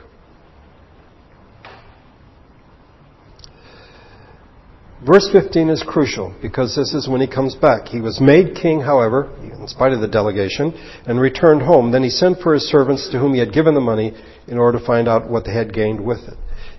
Verse 5.08 5.30
15 5.32 5.70
is 5.70 5.86
crucial 5.88 6.36
because 6.42 6.76
this 6.76 6.94
is 6.94 7.08
when 7.08 7.22
he 7.22 7.28
comes 7.28 7.56
back. 7.56 7.88
He 7.88 8.02
was 8.02 8.20
made 8.20 8.58
king, 8.58 8.82
however, 8.82 9.34
in 9.42 9.66
spite 9.66 9.94
of 9.94 10.02
the 10.02 10.08
delegation, 10.08 10.74
and 11.06 11.18
returned 11.18 11.62
home. 11.62 11.94
Then 11.94 12.04
he 12.04 12.10
sent 12.10 12.42
for 12.42 12.54
his 12.54 12.64
servants 12.64 13.08
to 13.12 13.18
whom 13.18 13.34
he 13.34 13.40
had 13.40 13.54
given 13.54 13.74
the 13.74 13.80
money 13.80 14.14
in 14.50 14.58
order 14.58 14.78
to 14.78 14.86
find 14.86 15.08
out 15.08 15.30
what 15.30 15.46
they 15.46 15.54
had 15.54 15.74
gained 15.74 16.06
with 16.06 16.28
it. 16.28 16.34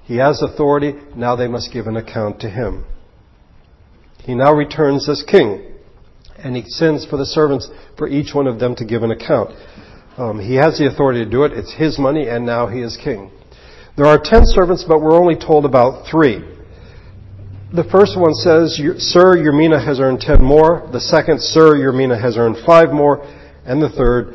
He 0.05 0.17
has 0.17 0.43
authority. 0.43 0.93
Now 1.17 1.37
they 1.37 1.49
must 1.49 1.73
give 1.73 1.87
an 1.87 1.97
account 1.97 2.41
to 2.41 2.51
him. 2.51 2.85
He 4.25 4.35
now 4.35 4.53
returns 4.53 5.09
as 5.09 5.23
king. 5.23 5.65
And 6.37 6.55
he 6.55 6.65
sends 6.67 7.07
for 7.07 7.17
the 7.17 7.25
servants 7.25 7.71
for 7.97 8.09
each 8.09 8.35
one 8.35 8.47
of 8.47 8.61
them 8.61 8.77
to 8.77 8.85
give 8.85 9.05
an 9.05 9.11
account. 9.11 9.53
Um, 10.19 10.39
he 10.39 10.57
has 10.57 10.77
the 10.77 10.87
authority 10.87 11.25
to 11.25 11.31
do 11.31 11.45
it. 11.45 11.53
It's 11.53 11.73
his 11.73 11.99
money, 11.99 12.29
and 12.29 12.45
now 12.45 12.67
he 12.67 12.81
is 12.81 12.99
king. 13.03 13.31
There 13.97 14.07
are 14.07 14.21
ten 14.23 14.43
servants, 14.45 14.85
but 14.87 15.01
we're 15.01 15.19
only 15.19 15.35
told 15.35 15.65
about 15.65 16.07
three. 16.11 16.58
The 17.71 17.85
first 17.85 18.19
one 18.19 18.33
says, 18.33 18.81
Sir, 18.97 19.37
your 19.37 19.53
mina 19.53 19.79
has 19.85 20.01
earned 20.01 20.21
ten 20.21 20.43
more. 20.43 20.89
The 20.91 21.01
second, 21.01 21.43
Sir, 21.43 21.77
your 21.77 21.93
mina 21.93 22.19
has 22.19 22.39
earned 22.39 22.57
five 22.65 22.93
more. 22.93 23.23
And 23.67 23.83
the 23.83 23.91
third, 23.91 24.33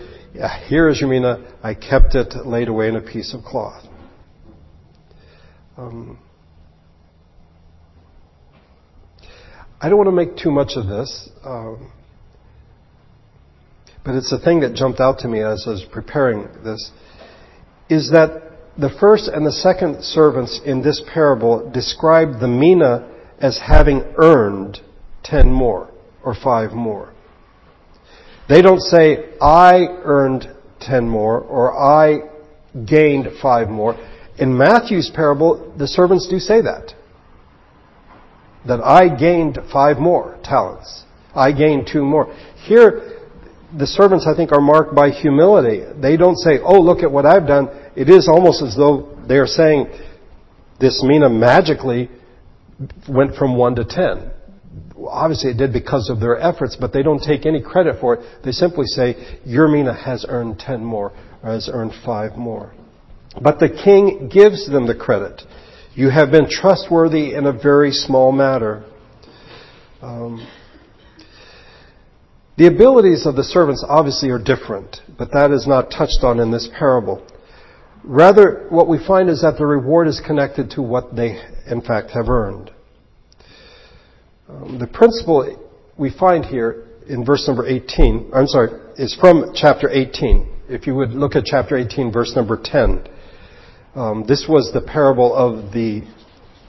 Here 0.67 0.87
is 0.87 1.01
your 1.01 1.09
mina. 1.09 1.55
I 1.63 1.73
kept 1.73 2.13
it 2.13 2.45
laid 2.45 2.67
away 2.67 2.89
in 2.89 2.95
a 2.95 3.01
piece 3.01 3.33
of 3.33 3.43
cloth. 3.43 3.85
Um, 5.77 6.19
I 9.81 9.89
don't 9.89 9.97
want 9.97 10.09
to 10.09 10.15
make 10.15 10.37
too 10.37 10.51
much 10.51 10.73
of 10.75 10.85
this, 10.85 11.29
um, 11.43 11.91
but 14.05 14.13
it's 14.13 14.31
a 14.31 14.37
thing 14.37 14.59
that 14.59 14.75
jumped 14.75 14.99
out 14.99 15.19
to 15.19 15.27
me 15.27 15.41
as 15.41 15.63
I 15.65 15.71
was 15.71 15.85
preparing 15.91 16.47
this, 16.63 16.91
is 17.89 18.11
that 18.11 18.43
the 18.77 18.91
first 18.99 19.27
and 19.27 19.43
the 19.43 19.51
second 19.51 20.03
servants 20.03 20.61
in 20.63 20.83
this 20.83 21.01
parable 21.11 21.71
describe 21.71 22.39
the 22.39 22.47
mina 22.47 23.09
as 23.43 23.59
having 23.59 24.01
earned 24.15 24.79
ten 25.21 25.51
more 25.51 25.91
or 26.23 26.33
five 26.33 26.71
more. 26.71 27.13
They 28.47 28.61
don't 28.61 28.81
say, 28.81 29.33
I 29.41 29.85
earned 30.03 30.47
ten 30.79 31.07
more 31.07 31.41
or 31.41 31.77
I 31.77 32.29
gained 32.85 33.27
five 33.41 33.67
more. 33.69 33.95
In 34.39 34.57
Matthew's 34.57 35.11
parable, 35.13 35.75
the 35.77 35.87
servants 35.87 36.27
do 36.29 36.39
say 36.39 36.61
that. 36.61 36.93
That 38.65 38.79
I 38.81 39.13
gained 39.13 39.59
five 39.71 39.97
more 39.97 40.39
talents. 40.41 41.03
I 41.35 41.51
gained 41.51 41.89
two 41.91 42.05
more. 42.05 42.33
Here, 42.65 43.27
the 43.77 43.87
servants, 43.87 44.25
I 44.25 44.35
think, 44.35 44.53
are 44.53 44.61
marked 44.61 44.95
by 44.95 45.09
humility. 45.09 45.83
They 46.01 46.15
don't 46.15 46.37
say, 46.37 46.59
oh, 46.63 46.79
look 46.79 47.03
at 47.03 47.11
what 47.11 47.25
I've 47.25 47.45
done. 47.45 47.67
It 47.95 48.09
is 48.09 48.29
almost 48.29 48.63
as 48.63 48.75
though 48.77 49.17
they 49.27 49.35
are 49.35 49.47
saying, 49.47 49.87
this 50.79 51.03
mina 51.03 51.29
magically 51.29 52.09
went 53.07 53.35
from 53.35 53.57
one 53.57 53.75
to 53.75 53.85
ten. 53.85 54.31
Obviously, 55.07 55.51
it 55.51 55.57
did 55.57 55.73
because 55.73 56.09
of 56.09 56.19
their 56.19 56.39
efforts, 56.39 56.75
but 56.75 56.93
they 56.93 57.03
don't 57.03 57.21
take 57.21 57.45
any 57.45 57.61
credit 57.61 57.99
for 57.99 58.15
it. 58.15 58.43
They 58.43 58.51
simply 58.51 58.85
say, 58.87 59.39
your 59.45 59.67
mina 59.67 59.93
has 59.93 60.25
earned 60.27 60.59
ten 60.59 60.83
more, 60.83 61.11
or 61.43 61.51
has 61.51 61.69
earned 61.71 61.93
five 62.05 62.37
more. 62.37 62.73
But 63.41 63.59
the 63.59 63.69
king 63.69 64.29
gives 64.31 64.69
them 64.69 64.87
the 64.87 64.95
credit. 64.95 65.41
You 65.95 66.09
have 66.09 66.31
been 66.31 66.49
trustworthy 66.49 67.33
in 67.33 67.45
a 67.45 67.51
very 67.51 67.91
small 67.91 68.31
matter. 68.31 68.83
Um, 70.01 70.47
the 72.57 72.67
abilities 72.67 73.25
of 73.25 73.35
the 73.35 73.43
servants 73.43 73.85
obviously 73.87 74.29
are 74.29 74.39
different, 74.39 75.01
but 75.17 75.31
that 75.33 75.51
is 75.51 75.67
not 75.67 75.91
touched 75.91 76.23
on 76.23 76.39
in 76.39 76.51
this 76.51 76.69
parable. 76.77 77.25
Rather, 78.03 78.67
what 78.69 78.87
we 78.87 78.97
find 79.05 79.29
is 79.29 79.41
that 79.41 79.57
the 79.57 79.65
reward 79.65 80.07
is 80.07 80.21
connected 80.25 80.71
to 80.71 80.81
what 80.81 81.15
they, 81.15 81.41
in 81.67 81.81
fact, 81.81 82.11
have 82.11 82.27
earned. 82.27 82.71
Um, 84.49 84.77
the 84.77 84.87
principle 84.87 85.69
we 85.97 86.11
find 86.11 86.45
here 86.45 86.85
in 87.07 87.25
verse 87.25 87.47
number 87.47 87.65
18, 87.65 88.31
I'm 88.33 88.47
sorry, 88.47 88.71
is 88.97 89.15
from 89.15 89.53
chapter 89.55 89.89
18. 89.89 90.49
If 90.69 90.85
you 90.85 90.95
would 90.95 91.11
look 91.11 91.35
at 91.35 91.45
chapter 91.45 91.77
18, 91.77 92.11
verse 92.11 92.35
number 92.35 92.59
10. 92.61 93.07
Um, 93.95 94.25
this 94.27 94.47
was 94.49 94.71
the 94.73 94.81
parable 94.81 95.33
of 95.33 95.71
the 95.71 96.01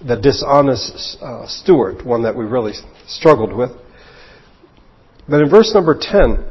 the 0.07 0.17
dishonest 0.17 1.17
uh, 1.23 1.47
steward, 1.47 2.05
one 2.05 2.23
that 2.25 2.37
we 2.37 2.45
really 2.45 2.73
struggled 3.07 3.55
with. 3.55 3.71
But 5.29 5.41
in 5.41 5.49
verse 5.49 5.73
number 5.73 5.99
10, 5.99 6.45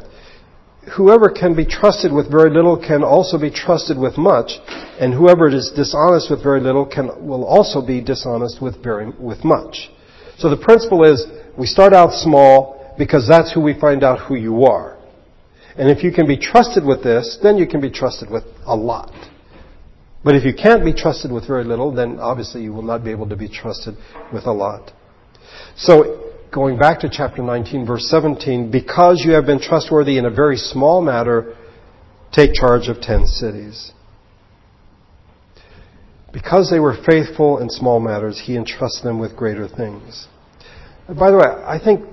whoever 0.91 1.29
can 1.29 1.55
be 1.55 1.65
trusted 1.65 2.11
with 2.11 2.29
very 2.29 2.49
little 2.49 2.77
can 2.77 3.03
also 3.03 3.37
be 3.39 3.49
trusted 3.49 3.97
with 3.97 4.17
much, 4.17 4.59
and 4.99 5.13
whoever 5.13 5.47
is 5.47 5.71
dishonest 5.75 6.29
with 6.29 6.43
very 6.43 6.59
little 6.59 6.85
can 6.85 7.07
will 7.25 7.45
also 7.45 7.81
be 7.85 8.01
dishonest 8.01 8.61
with 8.61 8.83
very 8.83 9.09
with 9.17 9.43
much. 9.43 9.89
So 10.37 10.49
the 10.49 10.57
principle 10.57 11.03
is 11.03 11.25
we 11.57 11.67
start 11.67 11.93
out 11.93 12.13
small 12.13 12.95
because 12.97 13.27
that's 13.27 13.53
who 13.53 13.61
we 13.61 13.79
find 13.79 14.03
out 14.03 14.27
who 14.27 14.35
you 14.35 14.65
are. 14.65 14.97
And 15.75 15.89
if 15.89 16.03
you 16.03 16.11
can 16.11 16.27
be 16.27 16.37
trusted 16.37 16.85
with 16.85 17.03
this, 17.03 17.39
then 17.41 17.57
you 17.57 17.67
can 17.67 17.81
be 17.81 17.89
trusted 17.89 18.29
with 18.29 18.43
a 18.65 18.75
lot. 18.75 19.11
But 20.23 20.35
if 20.35 20.45
you 20.45 20.53
can't 20.53 20.85
be 20.85 20.93
trusted 20.93 21.31
with 21.31 21.47
very 21.47 21.63
little, 21.63 21.91
then 21.91 22.19
obviously 22.19 22.61
you 22.63 22.71
will 22.71 22.83
not 22.83 23.03
be 23.03 23.11
able 23.11 23.27
to 23.29 23.35
be 23.35 23.49
trusted 23.49 23.95
with 24.31 24.45
a 24.45 24.51
lot. 24.51 24.91
So, 25.75 26.32
going 26.53 26.77
back 26.77 26.99
to 26.99 27.09
chapter 27.11 27.41
19, 27.41 27.85
verse 27.85 28.07
17, 28.09 28.71
because 28.71 29.23
you 29.25 29.33
have 29.33 29.45
been 29.45 29.59
trustworthy 29.59 30.17
in 30.17 30.25
a 30.25 30.29
very 30.29 30.55
small 30.55 31.01
matter, 31.01 31.55
take 32.31 32.53
charge 32.53 32.87
of 32.87 33.01
ten 33.01 33.25
cities. 33.25 33.91
Because 36.31 36.69
they 36.69 36.79
were 36.79 36.95
faithful 37.05 37.59
in 37.59 37.69
small 37.69 37.99
matters, 37.99 38.41
he 38.43 38.55
entrusts 38.55 39.01
them 39.01 39.19
with 39.19 39.35
greater 39.35 39.67
things. 39.67 40.27
By 41.07 41.31
the 41.31 41.37
way, 41.37 41.45
I 41.45 41.79
think 41.83 42.07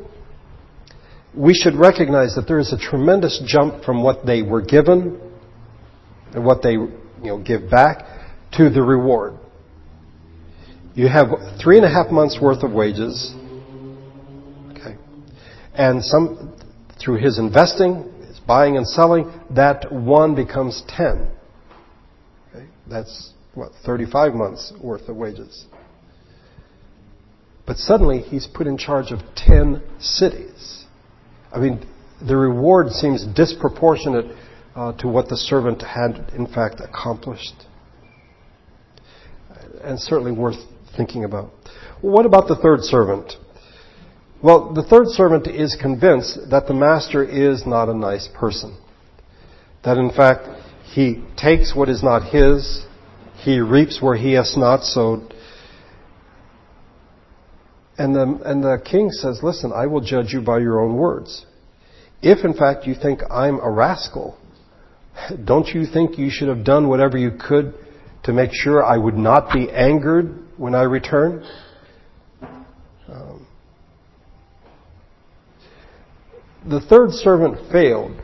we 1.35 1.55
should 1.55 1.75
recognize 1.75 2.35
that 2.35 2.47
there 2.49 2.59
is 2.59 2.73
a 2.73 2.79
tremendous 2.79 3.41
jump 3.47 3.85
from 3.85 4.03
what 4.03 4.27
they 4.27 4.43
were 4.43 4.63
given 4.63 5.21
and 6.35 6.45
what 6.45 6.63
they 6.63 6.73
you 6.73 6.91
know, 7.23 7.39
give 7.39 7.71
back 7.71 8.05
to 8.53 8.69
the 8.69 8.83
reward. 8.83 9.35
You 10.95 11.09
have 11.09 11.29
three 11.63 11.77
and 11.77 11.87
a 11.87 11.89
half 11.89 12.11
months 12.11 12.39
worth 12.41 12.63
of 12.63 12.73
wages. 12.73 13.35
And 15.75 16.05
some, 16.05 16.57
through 17.03 17.17
his 17.17 17.39
investing, 17.39 18.13
his 18.27 18.41
buying 18.41 18.77
and 18.77 18.87
selling, 18.87 19.33
that 19.51 19.91
one 19.93 20.35
becomes 20.35 20.83
ten. 20.89 21.31
Okay. 22.49 22.67
That's, 22.89 23.33
what, 23.55 23.73
35 23.85 24.35
months 24.35 24.73
worth 24.83 25.09
of 25.09 25.17
wages. 25.17 25.67
But 27.67 27.77
suddenly 27.77 28.19
he's 28.19 28.47
put 28.47 28.67
in 28.67 28.77
charge 28.77 29.13
of 29.13 29.21
10 29.37 29.83
cities. 30.01 30.85
I 31.53 31.59
mean, 31.59 31.87
the 32.27 32.37
reward 32.37 32.91
seems 32.91 33.25
disproportionate 33.25 34.37
uh, 34.75 34.93
to 34.99 35.09
what 35.09 35.29
the 35.29 35.37
servant 35.37 35.83
had 35.83 36.33
in 36.35 36.47
fact 36.47 36.81
accomplished. 36.81 37.55
And 39.83 39.99
certainly 39.99 40.33
worth 40.33 40.59
thinking 40.97 41.25
about. 41.25 41.53
what 42.01 42.27
about 42.27 42.49
the 42.49 42.57
third 42.57 42.81
servant? 42.83 43.35
Well, 44.43 44.73
the 44.73 44.83
third 44.83 45.09
servant 45.09 45.47
is 45.47 45.77
convinced 45.81 46.51
that 46.51 46.67
the 46.67 46.75
master 46.75 47.23
is 47.23 47.67
not 47.67 47.89
a 47.89 47.95
nice 47.95 48.29
person. 48.35 48.77
That 49.85 49.99
in 49.99 50.11
fact, 50.11 50.49
he 50.85 51.23
takes 51.37 51.75
what 51.75 51.89
is 51.89 52.03
not 52.03 52.31
his, 52.31 52.87
he 53.37 53.61
reaps 53.61 54.01
where 54.01 54.17
he 54.17 54.33
has 54.33 54.57
not 54.57 54.83
sowed. 54.85 55.35
And 57.99 58.15
the, 58.15 58.41
and 58.45 58.65
the 58.65 58.83
king 58.83 59.11
says, 59.11 59.41
listen, 59.43 59.73
I 59.75 59.87
will 59.87 60.01
judge 60.01 60.33
you 60.33 60.41
by 60.41 60.59
your 60.59 60.81
own 60.81 60.97
words. 60.97 61.45
If 62.23 62.45
in 62.45 62.55
fact 62.55 62.87
you 62.87 62.95
think 62.95 63.21
I'm 63.31 63.61
a 63.61 63.71
rascal, 63.71 64.39
don't 65.45 65.69
you 65.69 65.85
think 65.85 66.19
you 66.19 66.31
should 66.31 66.49
have 66.49 66.65
done 66.65 66.89
whatever 66.89 67.19
you 67.19 67.33
could 67.33 67.75
to 68.23 68.33
make 68.33 68.51
sure 68.53 68.83
I 68.83 68.97
would 68.97 69.17
not 69.17 69.53
be 69.53 69.71
angered 69.71 70.35
when 70.57 70.75
I 70.75 70.83
return? 70.83 71.45
The 76.69 76.81
third 76.81 77.13
servant 77.13 77.71
failed 77.73 78.21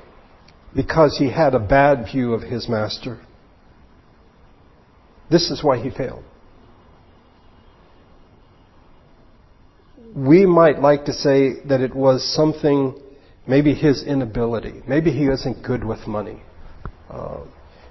because 0.75 1.16
he 1.18 1.31
had 1.31 1.55
a 1.55 1.59
bad 1.59 2.07
view 2.12 2.35
of 2.35 2.42
his 2.42 2.68
master. 2.68 3.18
This 5.31 5.51
is 5.51 5.64
why 5.64 5.79
he 5.79 5.90
failed. 5.90 6.25
We 10.14 10.46
might 10.46 10.79
like 10.81 11.07
to 11.07 11.12
say 11.12 11.61
that 11.68 11.81
it 11.81 11.94
was 11.94 12.25
something, 12.35 12.99
maybe 13.46 13.75
his 13.75 14.03
inability. 14.03 14.83
Maybe 14.87 15.11
he 15.11 15.29
wasn't 15.29 15.64
good 15.64 15.85
with 15.85 16.07
money. 16.07 16.42
Uh, 17.11 17.40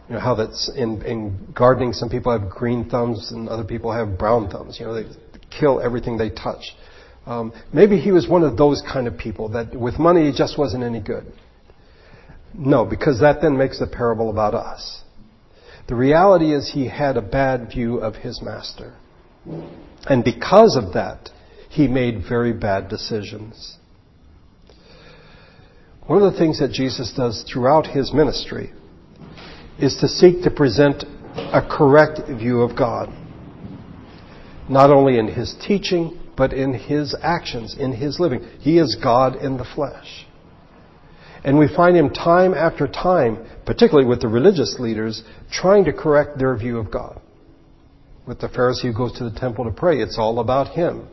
you 0.08 0.16
know 0.16 0.22
how 0.22 0.36
that's 0.36 0.72
in, 0.76 1.02
in 1.04 1.54
gardening. 1.54 1.94
Some 1.94 2.10
people 2.10 2.32
have 2.32 2.50
green 2.50 2.90
thumbs 2.90 3.32
and 3.32 3.50
other 3.50 3.64
people 3.64 3.92
have 3.92 4.18
brown 4.18 4.50
thumbs. 4.50 4.78
You 4.80 4.86
know 4.86 4.94
they 4.94 5.10
kill 5.50 5.82
everything 5.82 6.18
they 6.18 6.30
touch. 6.30 6.64
Um, 7.26 7.54
maybe 7.74 8.00
he 8.00 8.12
was 8.12 8.28
one 8.28 8.44
of 8.44 8.56
those 8.56 8.82
kind 8.82 9.08
of 9.08 9.18
people 9.18 9.50
that 9.50 9.76
with 9.76 9.98
money 9.98 10.30
he 10.30 10.38
just 10.38 10.58
wasn't 10.58 10.84
any 10.84 11.00
good. 11.00 11.26
No, 12.54 12.86
because 12.86 13.20
that 13.20 13.42
then 13.42 13.58
makes 13.58 13.80
the 13.80 13.88
parable 13.88 14.30
about 14.30 14.54
us. 14.54 15.02
The 15.88 15.96
reality 15.96 16.54
is 16.54 16.72
he 16.72 16.88
had 16.88 17.18
a 17.18 17.22
bad 17.22 17.70
view 17.70 17.98
of 17.98 18.16
his 18.16 18.42
master. 18.42 18.96
And 20.06 20.24
because 20.24 20.76
of 20.76 20.94
that, 20.94 21.30
he 21.70 21.88
made 21.88 22.24
very 22.28 22.54
bad 22.54 22.90
decisions. 22.90 23.78
One 26.08 26.22
of 26.22 26.32
the 26.32 26.40
things 26.40 26.60
that 26.60 26.72
Jesus 26.72 27.14
does 27.16 27.44
throughout 27.52 27.88
his 27.88 28.14
ministry 28.14 28.72
is 29.80 29.98
to 29.98 30.08
seek 30.08 30.44
to 30.44 30.52
present 30.52 31.04
a 31.36 31.62
correct 31.62 32.22
view 32.30 32.62
of 32.62 32.78
God. 32.78 33.10
not 34.70 34.90
only 34.90 35.20
in 35.20 35.28
his 35.28 35.56
teaching, 35.68 36.20
but 36.38 36.54
in 36.54 36.74
his 36.74 37.16
actions, 37.22 37.76
in 37.78 37.94
his 37.94 38.20
living. 38.20 38.44
He 38.60 38.78
is 38.78 38.98
God 39.02 39.36
in 39.36 39.58
the 39.58 39.66
flesh. 39.76 40.26
And 41.44 41.60
we 41.60 41.68
find 41.74 41.96
him 41.96 42.10
time 42.10 42.54
after 42.54 42.88
time, 42.88 43.46
particularly 43.66 44.08
with 44.08 44.22
the 44.22 44.28
religious 44.28 44.78
leaders, 44.80 45.22
trying 45.52 45.86
to 45.86 45.94
correct 45.94 46.40
their 46.40 46.58
view 46.58 46.80
of 46.80 46.92
God. 46.92 47.22
With 48.28 48.40
the 48.40 48.48
Pharisee 48.48 48.92
who 48.92 48.94
goes 48.94 49.14
to 49.20 49.30
the 49.30 49.40
temple 49.40 49.66
to 49.66 49.72
pray, 49.72 50.00
it's 50.00 50.18
all 50.18 50.40
about 50.40 50.70
him. 50.70 51.08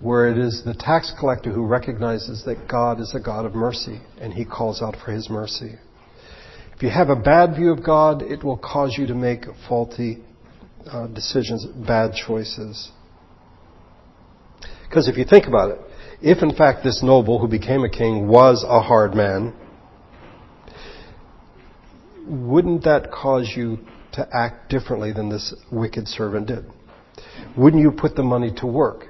Where 0.00 0.28
it 0.28 0.38
is 0.38 0.62
the 0.64 0.74
tax 0.74 1.12
collector 1.18 1.52
who 1.52 1.64
recognizes 1.64 2.44
that 2.44 2.66
God 2.68 2.98
is 3.00 3.14
a 3.14 3.20
God 3.20 3.44
of 3.46 3.54
mercy 3.54 4.00
and 4.20 4.32
he 4.32 4.44
calls 4.44 4.82
out 4.82 4.96
for 5.04 5.12
his 5.12 5.30
mercy. 5.30 5.74
If 6.74 6.82
you 6.82 6.90
have 6.90 7.10
a 7.10 7.16
bad 7.16 7.54
view 7.54 7.70
of 7.70 7.84
God, 7.84 8.22
it 8.22 8.42
will 8.42 8.56
cause 8.56 8.96
you 8.98 9.06
to 9.06 9.14
make 9.14 9.44
faulty 9.68 10.18
uh, 10.90 11.06
decisions, 11.06 11.66
bad 11.66 12.14
choices. 12.14 12.90
Because 14.90 15.06
if 15.06 15.16
you 15.16 15.24
think 15.24 15.46
about 15.46 15.70
it, 15.70 15.78
if 16.20 16.42
in 16.42 16.52
fact 16.52 16.82
this 16.82 17.00
noble 17.00 17.38
who 17.38 17.46
became 17.46 17.84
a 17.84 17.88
king 17.88 18.26
was 18.26 18.64
a 18.68 18.80
hard 18.80 19.14
man, 19.14 19.54
wouldn't 22.26 22.82
that 22.82 23.12
cause 23.12 23.54
you 23.56 23.78
to 24.14 24.28
act 24.32 24.68
differently 24.68 25.12
than 25.12 25.28
this 25.28 25.54
wicked 25.70 26.08
servant 26.08 26.48
did? 26.48 26.64
Wouldn't 27.56 27.80
you 27.80 27.92
put 27.92 28.16
the 28.16 28.24
money 28.24 28.52
to 28.56 28.66
work? 28.66 29.06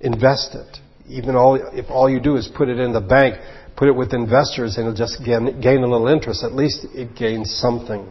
Invest 0.00 0.54
it. 0.54 0.78
Even 1.08 1.36
all, 1.36 1.56
if 1.74 1.90
all 1.90 2.08
you 2.08 2.18
do 2.18 2.36
is 2.36 2.48
put 2.48 2.70
it 2.70 2.80
in 2.80 2.94
the 2.94 3.00
bank, 3.00 3.34
put 3.76 3.88
it 3.88 3.92
with 3.92 4.14
investors 4.14 4.78
and 4.78 4.86
it'll 4.86 4.96
just 4.96 5.22
gain, 5.22 5.60
gain 5.60 5.82
a 5.82 5.86
little 5.86 6.08
interest, 6.08 6.42
at 6.42 6.54
least 6.54 6.86
it 6.94 7.14
gains 7.14 7.54
something. 7.54 8.10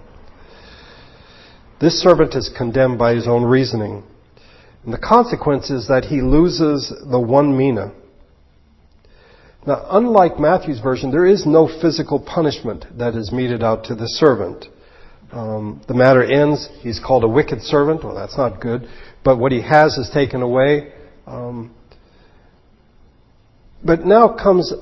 This 1.80 2.00
servant 2.00 2.36
is 2.36 2.52
condemned 2.56 3.00
by 3.00 3.16
his 3.16 3.28
own 3.28 3.44
reasoning. 3.44 4.04
And 4.84 4.94
the 4.94 4.98
consequence 4.98 5.70
is 5.70 5.88
that 5.88 6.06
he 6.06 6.22
loses 6.22 6.92
the 7.10 7.20
one 7.20 7.56
mina. 7.56 7.94
Now, 9.66 9.86
unlike 9.92 10.40
Matthew's 10.40 10.80
version, 10.80 11.12
there 11.12 11.26
is 11.26 11.46
no 11.46 11.68
physical 11.68 12.20
punishment 12.20 12.86
that 12.98 13.14
is 13.14 13.32
meted 13.32 13.62
out 13.62 13.84
to 13.86 13.96
the 13.96 14.08
servant. 14.08 14.66
Um, 15.32 15.82
the 15.88 15.94
matter 15.94 16.24
ends. 16.24 16.68
He's 16.82 17.00
called 17.00 17.24
a 17.24 17.28
wicked 17.28 17.62
servant. 17.62 18.04
Well, 18.04 18.16
that's 18.16 18.38
not 18.38 18.60
good. 18.60 18.88
But 19.24 19.38
what 19.38 19.52
he 19.52 19.62
has 19.62 19.98
is 19.98 20.10
taken 20.10 20.42
away. 20.42 20.94
Um, 21.28 21.76
but 23.84 24.04
now 24.04 24.30
comes 24.30 24.74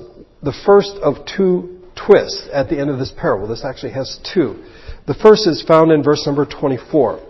the 0.42 0.54
first 0.64 0.92
of 1.02 1.26
two 1.26 1.80
twists 1.94 2.48
at 2.52 2.70
the 2.70 2.78
end 2.80 2.88
of 2.88 2.98
this 2.98 3.12
parable. 3.14 3.46
This 3.48 3.64
actually 3.64 3.92
has 3.92 4.18
two. 4.34 4.64
The 5.06 5.14
first 5.14 5.46
is 5.46 5.62
found 5.62 5.92
in 5.92 6.02
verse 6.02 6.24
number 6.26 6.46
24, 6.46 7.20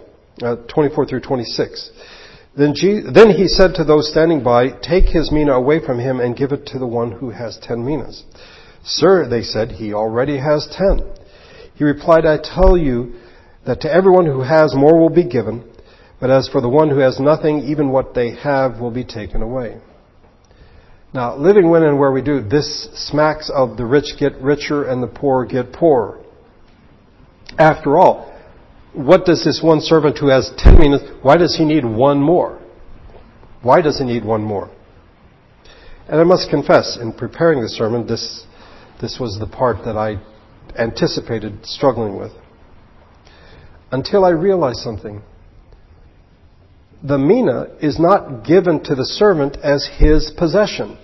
uh, 0.43 0.57
24 0.73 1.07
through 1.07 1.21
26. 1.21 1.91
Then, 2.57 2.75
then 3.13 3.31
he 3.31 3.47
said 3.47 3.75
to 3.75 3.85
those 3.85 4.11
standing 4.11 4.43
by, 4.43 4.71
Take 4.71 5.05
his 5.05 5.31
mina 5.31 5.53
away 5.53 5.85
from 5.85 5.99
him 5.99 6.21
and 6.21 6.37
give 6.37 6.53
it 6.53 6.67
to 6.67 6.79
the 6.79 6.87
one 6.87 7.13
who 7.13 7.31
has 7.31 7.59
ten 7.59 7.85
minas. 7.85 8.25
Sir, 8.83 9.29
they 9.29 9.43
said, 9.43 9.73
he 9.73 9.93
already 9.93 10.39
has 10.39 10.67
ten. 10.71 11.01
He 11.75 11.85
replied, 11.85 12.27
I 12.27 12.39
tell 12.39 12.77
you 12.77 13.15
that 13.67 13.81
to 13.83 13.93
everyone 13.93 14.27
who 14.27 14.43
has 14.43 14.75
more 14.75 14.99
will 14.99 15.15
be 15.15 15.25
given, 15.25 15.65
but 16.19 16.31
as 16.31 16.49
for 16.49 16.61
the 16.61 16.69
one 16.69 16.91
who 16.91 16.99
has 16.99 17.21
nothing, 17.21 17.61
even 17.61 17.91
what 17.91 18.15
they 18.15 18.35
have 18.35 18.81
will 18.81 18.91
be 18.91 19.05
taken 19.05 19.43
away. 19.43 19.81
Now, 21.13 21.37
living 21.37 21.71
when 21.71 21.83
and 21.83 21.99
where 21.99 22.13
we 22.13 22.23
do, 22.23 22.41
this 22.41 22.89
smacks 22.95 23.51
of 23.53 23.77
the 23.77 23.85
rich 23.85 24.17
get 24.19 24.37
richer 24.41 24.85
and 24.85 25.03
the 25.03 25.09
poor 25.09 25.45
get 25.45 25.73
poorer. 25.73 26.21
After 27.59 27.99
all, 27.99 28.30
what 28.93 29.25
does 29.25 29.45
this 29.45 29.61
one 29.63 29.81
servant 29.81 30.19
who 30.19 30.29
has 30.29 30.53
ten 30.59 30.79
minas, 30.79 31.03
why 31.23 31.37
does 31.37 31.57
he 31.57 31.65
need 31.65 31.85
one 31.85 32.21
more? 32.21 32.61
Why 33.63 33.81
does 33.81 33.99
he 33.99 34.05
need 34.05 34.25
one 34.25 34.43
more? 34.43 34.71
And 36.09 36.21
I 36.21 36.25
must 36.25 36.51
confess, 36.51 36.99
in 37.01 37.13
preparing 37.13 37.61
the 37.61 37.69
sermon, 37.69 38.07
this, 38.07 38.45
this 39.01 39.19
was 39.21 39.39
the 39.39 39.47
part 39.47 39.85
that 39.85 39.97
I 39.97 40.21
anticipated 40.77 41.65
struggling 41.65 42.17
with. 42.19 42.33
Until 43.93 44.25
I 44.25 44.31
realized 44.31 44.79
something. 44.79 45.23
The 47.03 47.19
mina 47.19 47.77
is 47.81 47.99
not 47.99 48.45
given 48.45 48.83
to 48.85 48.95
the 48.95 49.05
servant 49.05 49.57
as 49.63 49.89
his 49.99 50.33
possession. 50.37 50.99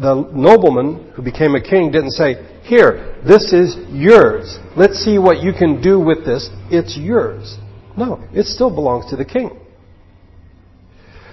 The 0.00 0.14
nobleman 0.14 1.12
who 1.14 1.22
became 1.22 1.54
a 1.54 1.60
king 1.60 1.90
didn't 1.90 2.12
say, 2.12 2.36
here, 2.68 3.16
this 3.26 3.52
is 3.52 3.76
yours. 3.90 4.58
Let's 4.76 4.98
see 5.02 5.18
what 5.18 5.42
you 5.42 5.52
can 5.52 5.80
do 5.80 5.98
with 5.98 6.24
this. 6.24 6.50
It's 6.70 6.96
yours. 6.96 7.56
No, 7.96 8.22
it 8.32 8.46
still 8.46 8.70
belongs 8.72 9.10
to 9.10 9.16
the 9.16 9.24
king. 9.24 9.58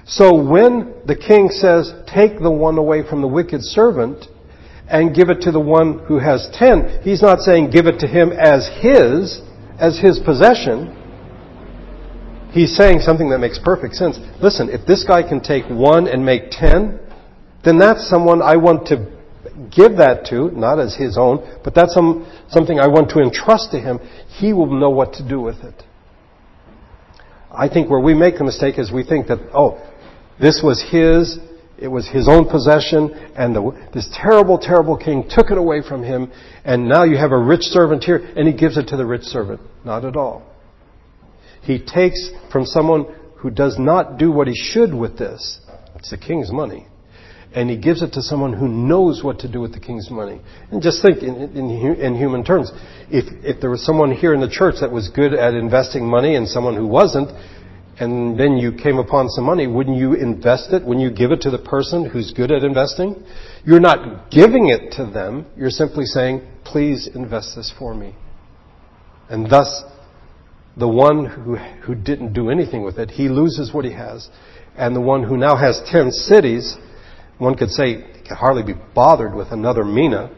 So 0.05 0.33
when 0.33 0.93
the 1.05 1.15
king 1.15 1.49
says, 1.49 1.93
take 2.07 2.39
the 2.39 2.51
one 2.51 2.77
away 2.77 3.07
from 3.07 3.21
the 3.21 3.27
wicked 3.27 3.63
servant 3.63 4.25
and 4.87 5.15
give 5.15 5.29
it 5.29 5.41
to 5.41 5.51
the 5.51 5.59
one 5.59 5.99
who 6.05 6.19
has 6.19 6.47
ten, 6.53 7.01
he's 7.03 7.21
not 7.21 7.39
saying 7.39 7.71
give 7.71 7.87
it 7.87 7.99
to 7.99 8.07
him 8.07 8.31
as 8.31 8.69
his, 8.81 9.41
as 9.79 9.99
his 9.99 10.19
possession. 10.19 10.95
He's 12.51 12.75
saying 12.75 13.01
something 13.01 13.29
that 13.31 13.39
makes 13.39 13.59
perfect 13.59 13.95
sense. 13.95 14.17
Listen, 14.41 14.69
if 14.69 14.85
this 14.87 15.03
guy 15.03 15.21
can 15.27 15.41
take 15.41 15.65
one 15.65 16.07
and 16.07 16.23
make 16.23 16.51
ten, 16.51 16.99
then 17.63 17.77
that's 17.79 18.07
someone 18.07 18.41
I 18.41 18.57
want 18.57 18.87
to 18.87 19.14
give 19.75 19.97
that 19.97 20.25
to, 20.29 20.51
not 20.51 20.79
as 20.79 20.95
his 20.95 21.17
own, 21.17 21.59
but 21.63 21.73
that's 21.73 21.93
some, 21.93 22.29
something 22.49 22.79
I 22.79 22.87
want 22.87 23.09
to 23.11 23.19
entrust 23.19 23.71
to 23.71 23.79
him. 23.79 23.99
He 24.27 24.53
will 24.53 24.71
know 24.71 24.89
what 24.89 25.13
to 25.13 25.27
do 25.27 25.39
with 25.39 25.63
it. 25.63 25.83
I 27.51 27.69
think 27.69 27.89
where 27.89 27.99
we 27.99 28.13
make 28.13 28.37
the 28.37 28.43
mistake 28.43 28.77
is 28.77 28.91
we 28.91 29.03
think 29.03 29.27
that, 29.27 29.39
oh, 29.53 29.79
this 30.41 30.61
was 30.61 30.83
his, 30.91 31.39
it 31.77 31.87
was 31.87 32.07
his 32.07 32.27
own 32.27 32.49
possession, 32.49 33.13
and 33.35 33.55
the, 33.55 33.89
this 33.93 34.09
terrible, 34.13 34.57
terrible 34.57 34.97
king 34.97 35.29
took 35.29 35.51
it 35.51 35.57
away 35.57 35.81
from 35.81 36.03
him, 36.03 36.31
and 36.65 36.89
now 36.89 37.03
you 37.03 37.17
have 37.17 37.31
a 37.31 37.37
rich 37.37 37.63
servant 37.63 38.03
here, 38.03 38.17
and 38.35 38.47
he 38.47 38.53
gives 38.53 38.77
it 38.77 38.87
to 38.89 38.97
the 38.97 39.05
rich 39.05 39.23
servant. 39.23 39.61
Not 39.85 40.03
at 40.03 40.17
all. 40.17 40.43
He 41.61 41.79
takes 41.79 42.29
from 42.51 42.65
someone 42.65 43.05
who 43.37 43.49
does 43.49 43.79
not 43.79 44.17
do 44.17 44.31
what 44.31 44.47
he 44.47 44.55
should 44.55 44.93
with 44.93 45.17
this. 45.17 45.59
It's 45.95 46.11
the 46.11 46.17
king's 46.17 46.51
money 46.51 46.87
and 47.55 47.69
he 47.69 47.77
gives 47.77 48.01
it 48.01 48.11
to 48.11 48.21
someone 48.21 48.51
who 48.51 48.67
knows 48.67 49.23
what 49.23 49.39
to 49.39 49.47
do 49.49 49.61
with 49.61 49.73
the 49.73 49.79
king's 49.79 50.11
money. 50.11 50.41
And 50.71 50.81
just 50.81 51.01
think 51.01 51.23
in, 51.23 51.35
in, 51.35 51.95
in, 51.95 52.15
human 52.15 52.43
terms, 52.43 52.69
if, 53.09 53.25
if 53.45 53.61
there 53.61 53.69
was 53.69 53.83
someone 53.83 54.11
here 54.11 54.33
in 54.33 54.41
the 54.41 54.49
church 54.49 54.75
that 54.81 54.91
was 54.91 55.07
good 55.07 55.33
at 55.33 55.53
investing 55.53 56.05
money 56.05 56.35
and 56.35 56.45
someone 56.45 56.75
who 56.75 56.85
wasn't, 56.85 57.31
and 57.97 58.37
then 58.37 58.57
you 58.57 58.73
came 58.73 58.97
upon 58.97 59.29
some 59.29 59.45
money, 59.45 59.67
wouldn't 59.67 59.95
you 59.95 60.15
invest 60.15 60.73
it? 60.73 60.83
Wouldn't 60.83 61.01
you 61.01 61.15
give 61.15 61.31
it 61.31 61.39
to 61.41 61.49
the 61.49 61.57
person 61.57 62.09
who's 62.09 62.33
good 62.33 62.51
at 62.51 62.65
investing? 62.65 63.23
You're 63.65 63.79
not 63.79 64.29
giving 64.31 64.67
it 64.67 64.91
to 64.97 65.05
them. 65.05 65.45
You're 65.55 65.69
simply 65.69 66.03
saying, 66.03 66.45
please 66.65 67.07
invest 67.15 67.55
this 67.55 67.71
for 67.79 67.93
me. 67.93 68.15
And 69.29 69.49
thus, 69.49 69.83
the 70.75 70.89
one 70.89 71.25
who, 71.25 71.55
who 71.55 71.95
didn't 71.95 72.33
do 72.33 72.49
anything 72.49 72.83
with 72.83 72.99
it, 72.99 73.11
he 73.11 73.29
loses 73.29 73.73
what 73.73 73.85
he 73.85 73.93
has. 73.93 74.27
And 74.77 74.93
the 74.93 74.99
one 74.99 75.23
who 75.23 75.37
now 75.37 75.55
has 75.55 75.81
ten 75.89 76.11
cities 76.11 76.75
one 77.37 77.55
could 77.55 77.69
say 77.69 77.95
he 77.95 78.21
could 78.27 78.37
hardly 78.37 78.63
be 78.63 78.79
bothered 78.93 79.33
with 79.33 79.51
another 79.51 79.83
mina, 79.83 80.35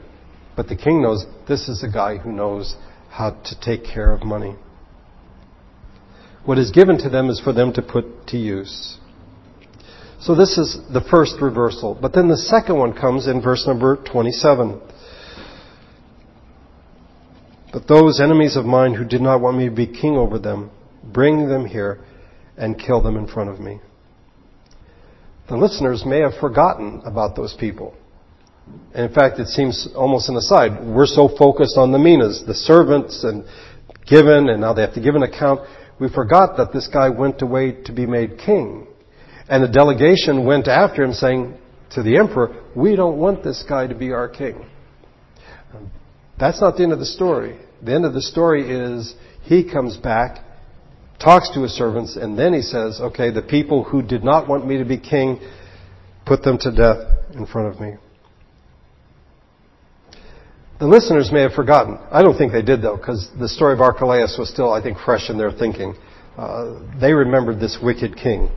but 0.56 0.68
the 0.68 0.76
king 0.76 1.02
knows 1.02 1.26
this 1.48 1.70
is 1.70 1.84
a 1.84 1.92
guy 1.92 2.18
who 2.18 2.32
knows 2.32 2.76
how 3.10 3.32
to 3.32 3.60
take 3.60 3.84
care 3.84 4.12
of 4.12 4.24
money. 4.24 4.56
What 6.46 6.58
is 6.58 6.72
given 6.72 6.98
to 7.00 7.10
them 7.10 7.30
is 7.30 7.40
for 7.40 7.54
them 7.54 7.74
to 7.74 7.82
put 7.82 8.28
to 8.28 8.38
use. 8.38 8.98
So 10.20 10.34
this 10.34 10.58
is 10.58 10.80
the 10.92 11.02
first 11.02 11.36
reversal. 11.42 11.98
But 12.00 12.14
then 12.14 12.28
the 12.28 12.38
second 12.38 12.78
one 12.78 12.94
comes 12.94 13.28
in 13.28 13.42
verse 13.42 13.68
number 13.68 13.98
27. 13.98 14.82
But 17.72 17.88
those 17.88 18.20
enemies 18.20 18.56
of 18.56 18.66
mine 18.66 18.96
who 18.96 19.06
did 19.06 19.22
not 19.22 19.42
want 19.42 19.58
me 19.58 19.66
to 19.66 19.76
be 19.76 19.86
king 19.86 20.16
over 20.16 20.40
them, 20.40 20.72
bring 21.04 21.48
them 21.48 21.66
here 21.66 22.04
and 22.58 22.80
kill 22.80 23.02
them 23.02 23.18
in 23.18 23.28
front 23.28 23.50
of 23.50 23.60
me 23.60 23.80
the 25.48 25.58
listeners 25.58 26.04
may 26.06 26.20
have 26.20 26.34
forgotten 26.40 27.02
about 27.06 27.36
those 27.36 27.54
people. 27.54 27.96
And 28.94 29.08
in 29.08 29.14
fact, 29.14 29.40
it 29.40 29.48
seems 29.48 29.88
almost 29.96 30.28
an 30.30 30.36
aside. 30.36 30.86
We're 30.86 31.06
so 31.06 31.30
focused 31.30 31.78
on 31.78 31.92
the 31.92 32.00
minas, 32.00 32.44
the 32.46 32.54
servants, 32.54 33.24
and 33.24 33.46
given, 34.06 34.50
and 34.50 34.62
now 34.62 34.74
they 34.74 34.82
have 34.82 34.94
to 34.96 35.02
give 35.02 35.16
an 35.16 35.24
account. 35.24 35.62
We 36.00 36.10
forgot 36.10 36.58
that 36.58 36.74
this 36.74 36.88
guy 36.88 37.10
went 37.10 37.42
away 37.42 37.72
to 37.86 37.94
be 37.94 38.06
made 38.06 38.38
king. 38.38 38.88
And 39.50 39.64
the 39.64 39.70
delegation 39.70 40.46
went 40.46 40.68
after 40.68 41.04
him 41.04 41.14
saying 41.14 41.58
to 41.92 42.04
the 42.04 42.18
emperor, 42.18 42.64
we 42.76 42.96
don't 42.96 43.18
want 43.18 43.44
this 43.44 43.64
guy 43.68 43.88
to 43.88 43.96
be 43.96 44.12
our 44.12 44.28
king. 44.28 44.66
That's 46.40 46.60
not 46.60 46.76
the 46.76 46.84
end 46.84 46.92
of 46.92 47.00
the 47.00 47.06
story. 47.06 47.58
The 47.82 47.94
end 47.94 48.06
of 48.06 48.14
the 48.14 48.22
story 48.22 48.70
is 48.70 49.16
he 49.44 49.70
comes 49.70 49.96
back 49.98 50.44
talks 51.20 51.50
to 51.52 51.64
his 51.64 51.72
servants, 51.72 52.16
and 52.16 52.38
then 52.38 52.54
he 52.54 52.62
says, 52.62 53.00
okay, 53.02 53.32
the 53.32 53.42
people 53.42 53.84
who 53.84 54.02
did 54.02 54.24
not 54.24 54.48
want 54.48 54.68
me 54.68 54.78
to 54.78 54.86
be 54.86 54.98
king, 54.98 55.40
put 56.26 56.44
them 56.44 56.58
to 56.60 56.72
death 56.72 57.08
in 57.34 57.46
front 57.46 57.74
of 57.74 57.82
me. 57.82 57.94
The 60.80 60.88
listeners 60.88 61.32
may 61.32 61.42
have 61.42 61.54
forgotten. 61.54 61.98
I 62.12 62.22
don't 62.22 62.38
think 62.38 62.52
they 62.52 62.62
did 62.62 62.84
though, 62.84 62.98
because 62.98 63.30
the 63.40 63.50
story 63.50 63.74
of 63.74 63.82
Archelaus 63.82 64.36
was 64.38 64.50
still, 64.50 64.72
I 64.72 64.82
think, 64.82 65.00
fresh 65.00 65.30
in 65.30 65.38
their 65.38 65.52
thinking. 65.52 65.96
uh, 66.38 66.80
they 67.02 67.14
remembered 67.14 67.60
this 67.60 67.80
wicked 67.82 68.16
king. 68.16 68.50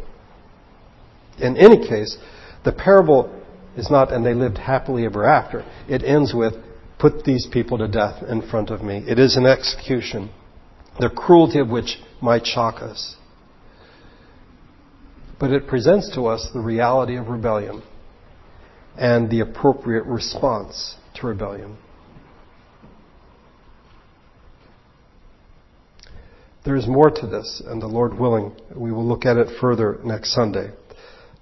In 1.38 1.56
any 1.56 1.88
case, 1.88 2.18
the 2.64 2.72
parable 2.72 3.34
is 3.76 3.90
not, 3.90 4.12
and 4.12 4.24
they 4.24 4.34
lived 4.34 4.58
happily 4.58 5.06
ever 5.06 5.24
after. 5.24 5.64
It 5.88 6.02
ends 6.02 6.34
with, 6.34 6.54
put 6.98 7.24
these 7.24 7.48
people 7.50 7.78
to 7.78 7.88
death 7.88 8.22
in 8.22 8.46
front 8.48 8.68
of 8.68 8.82
me. 8.82 9.02
It 9.08 9.18
is 9.18 9.36
an 9.36 9.46
execution, 9.46 10.30
the 10.98 11.08
cruelty 11.08 11.58
of 11.58 11.70
which 11.70 11.96
shock 12.44 12.82
us. 12.82 13.16
But 15.38 15.52
it 15.52 15.66
presents 15.66 16.14
to 16.14 16.26
us 16.26 16.48
the 16.52 16.60
reality 16.60 17.16
of 17.16 17.28
rebellion 17.28 17.82
and 18.96 19.30
the 19.30 19.40
appropriate 19.40 20.04
response 20.04 20.96
to 21.14 21.26
rebellion. 21.26 21.78
There 26.64 26.76
is 26.76 26.86
more 26.86 27.10
to 27.10 27.26
this, 27.26 27.62
and 27.64 27.80
the 27.80 27.86
Lord 27.86 28.18
willing, 28.18 28.54
we 28.74 28.92
will 28.92 29.06
look 29.06 29.24
at 29.24 29.38
it 29.38 29.48
further 29.60 29.98
next 30.04 30.34
Sunday 30.34 30.70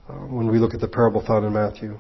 uh, 0.09 0.13
when 0.13 0.49
we 0.49 0.59
look 0.59 0.75
at 0.75 0.81
the 0.81 0.87
parable 0.87 1.25
found 1.27 1.45
in 1.45 1.53
Matthew. 1.53 1.99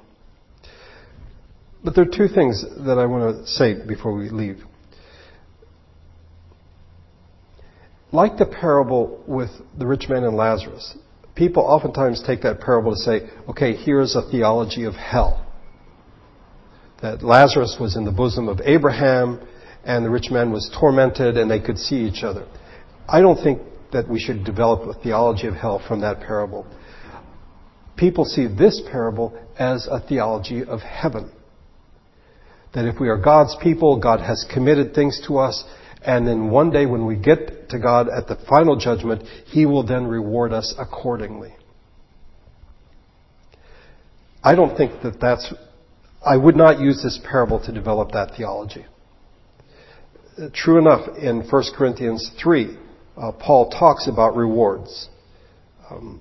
But 1.85 1.97
there 1.97 2.05
are 2.05 2.17
two 2.17 2.29
things 2.29 2.65
that 2.87 2.99
I 2.99 3.07
want 3.07 3.45
to 3.45 3.47
say 3.47 3.75
before 3.87 4.15
we 4.15 4.31
leave. 4.31 4.63
Like 8.11 8.39
the 8.39 8.47
parable 8.47 9.23
with 9.27 9.51
the 9.77 9.87
rich 9.87 10.09
man 10.09 10.25
and 10.25 10.37
Lazarus, 10.37 10.97
people 11.35 11.63
oftentimes 11.63 12.23
take 12.27 12.43
that 12.43 12.61
parable 12.61 12.93
to 12.93 12.99
say, 12.99 13.29
okay, 13.49 13.75
here's 13.75 14.17
a 14.17 14.23
theology 14.31 14.85
of 14.85 14.95
hell. 14.95 15.47
That 17.03 17.23
Lazarus 17.23 17.77
was 17.79 17.97
in 17.97 18.05
the 18.05 18.11
bosom 18.11 18.49
of 18.49 18.61
Abraham 18.65 19.41
and 19.85 20.05
the 20.05 20.11
rich 20.11 20.31
man 20.31 20.51
was 20.51 20.71
tormented 20.79 21.37
and 21.37 21.51
they 21.51 21.61
could 21.61 21.79
see 21.79 21.97
each 21.97 22.25
other. 22.25 22.47
I 23.09 23.21
don't 23.21 23.43
think 23.43 23.61
that 23.93 24.09
we 24.09 24.19
should 24.19 24.45
develop 24.45 24.81
a 24.89 25.01
theology 25.01 25.47
of 25.47 25.55
hell 25.55 25.83
from 25.87 26.01
that 26.01 26.21
parable. 26.21 26.67
People 27.97 28.25
see 28.25 28.47
this 28.47 28.83
parable 28.91 29.39
as 29.59 29.87
a 29.91 30.01
theology 30.01 30.65
of 30.65 30.81
heaven. 30.81 31.31
That 32.75 32.85
if 32.85 33.01
we 33.01 33.09
are 33.09 33.17
God's 33.17 33.57
people, 33.63 33.99
God 33.99 34.21
has 34.21 34.47
committed 34.53 34.95
things 34.95 35.21
to 35.27 35.39
us, 35.39 35.65
and 36.05 36.27
then 36.27 36.51
one 36.51 36.71
day 36.71 36.87
when 36.87 37.07
we 37.07 37.17
get 37.17 37.69
to 37.71 37.79
God 37.79 38.09
at 38.09 38.29
the 38.29 38.37
final 38.49 38.77
judgment, 38.77 39.23
He 39.47 39.67
will 39.67 39.85
then 39.85 40.07
reward 40.07 40.53
us 40.53 40.75
accordingly. 40.79 41.55
I 44.43 44.55
don't 44.55 44.77
think 44.77 45.03
that 45.03 45.21
that's, 45.21 45.53
I 46.25 46.37
would 46.37 46.57
not 46.57 46.79
use 46.81 47.03
this 47.03 47.21
parable 47.29 47.61
to 47.65 47.73
develop 47.73 48.13
that 48.13 48.37
theology. 48.37 48.87
True 50.55 50.79
enough, 50.79 51.19
in 51.19 51.41
1 51.49 51.65
Corinthians 51.77 52.31
3, 52.41 52.79
uh, 53.17 53.33
Paul 53.33 53.71
talks 53.71 54.07
about 54.07 54.37
rewards. 54.37 55.09
Um, 55.91 56.21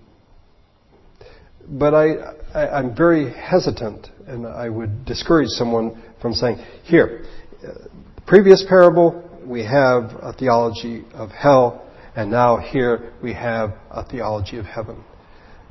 but 1.70 1.94
I, 1.94 2.80
am 2.80 2.96
very 2.96 3.32
hesitant, 3.32 4.08
and 4.26 4.48
I 4.48 4.70
would 4.70 5.06
discourage 5.06 5.50
someone 5.50 6.02
from 6.22 6.34
saying, 6.34 6.58
here, 6.84 7.26
uh, 7.64 7.88
previous 8.26 8.66
parable, 8.68 9.27
we 9.48 9.64
have 9.64 10.12
a 10.22 10.34
theology 10.38 11.06
of 11.14 11.32
hell, 11.32 11.86
and 12.16 12.30
now 12.30 12.58
here 12.58 13.14
we 13.24 13.34
have 13.34 13.72
a 13.90 14.04
theology 14.04 14.58
of 14.58 14.66
heaven. 14.66 15.04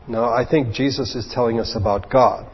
Now, 0.08 0.32
I 0.32 0.48
think 0.48 0.72
Jesus 0.72 1.14
is 1.14 1.30
telling 1.32 1.60
us 1.60 1.74
about 1.76 2.10
God, 2.10 2.50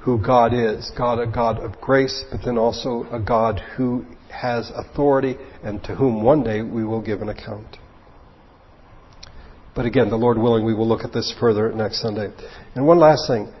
who 0.00 0.24
God 0.24 0.52
is. 0.54 0.92
God, 0.96 1.18
a 1.18 1.26
God 1.26 1.58
of 1.58 1.80
grace, 1.80 2.24
but 2.30 2.40
then 2.44 2.58
also 2.58 3.06
a 3.10 3.18
God 3.18 3.60
who 3.76 4.04
has 4.30 4.70
authority 4.74 5.36
and 5.62 5.82
to 5.84 5.94
whom 5.94 6.22
one 6.22 6.44
day 6.44 6.62
we 6.62 6.84
will 6.84 7.00
give 7.00 7.22
an 7.22 7.28
account. 7.28 7.78
But 9.74 9.86
again, 9.86 10.10
the 10.10 10.16
Lord 10.16 10.38
willing, 10.38 10.64
we 10.64 10.74
will 10.74 10.86
look 10.86 11.02
at 11.02 11.12
this 11.12 11.34
further 11.40 11.72
next 11.72 12.00
Sunday. 12.00 12.28
And 12.74 12.86
one 12.86 12.98
last 12.98 13.26
thing. 13.26 13.52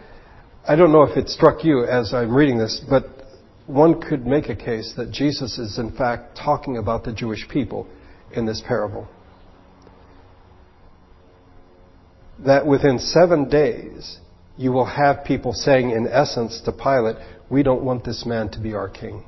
I 0.66 0.76
don't 0.76 0.92
know 0.92 1.02
if 1.02 1.16
it 1.16 1.28
struck 1.28 1.64
you 1.64 1.84
as 1.84 2.14
I'm 2.14 2.34
reading 2.34 2.58
this, 2.58 2.80
but 2.88 3.13
one 3.66 4.00
could 4.00 4.26
make 4.26 4.48
a 4.48 4.56
case 4.56 4.92
that 4.96 5.10
Jesus 5.10 5.58
is 5.58 5.78
in 5.78 5.92
fact 5.96 6.36
talking 6.36 6.76
about 6.76 7.04
the 7.04 7.12
Jewish 7.12 7.48
people 7.48 7.86
in 8.32 8.44
this 8.44 8.62
parable. 8.66 9.08
That 12.44 12.66
within 12.66 12.98
seven 12.98 13.48
days, 13.48 14.18
you 14.56 14.72
will 14.72 14.84
have 14.84 15.24
people 15.24 15.52
saying, 15.52 15.90
in 15.90 16.06
essence, 16.06 16.60
to 16.64 16.72
Pilate, 16.72 17.16
We 17.48 17.62
don't 17.62 17.84
want 17.84 18.04
this 18.04 18.24
man 18.26 18.48
to 18.50 18.60
be 18.60 18.74
our 18.74 18.88
king. 18.88 19.24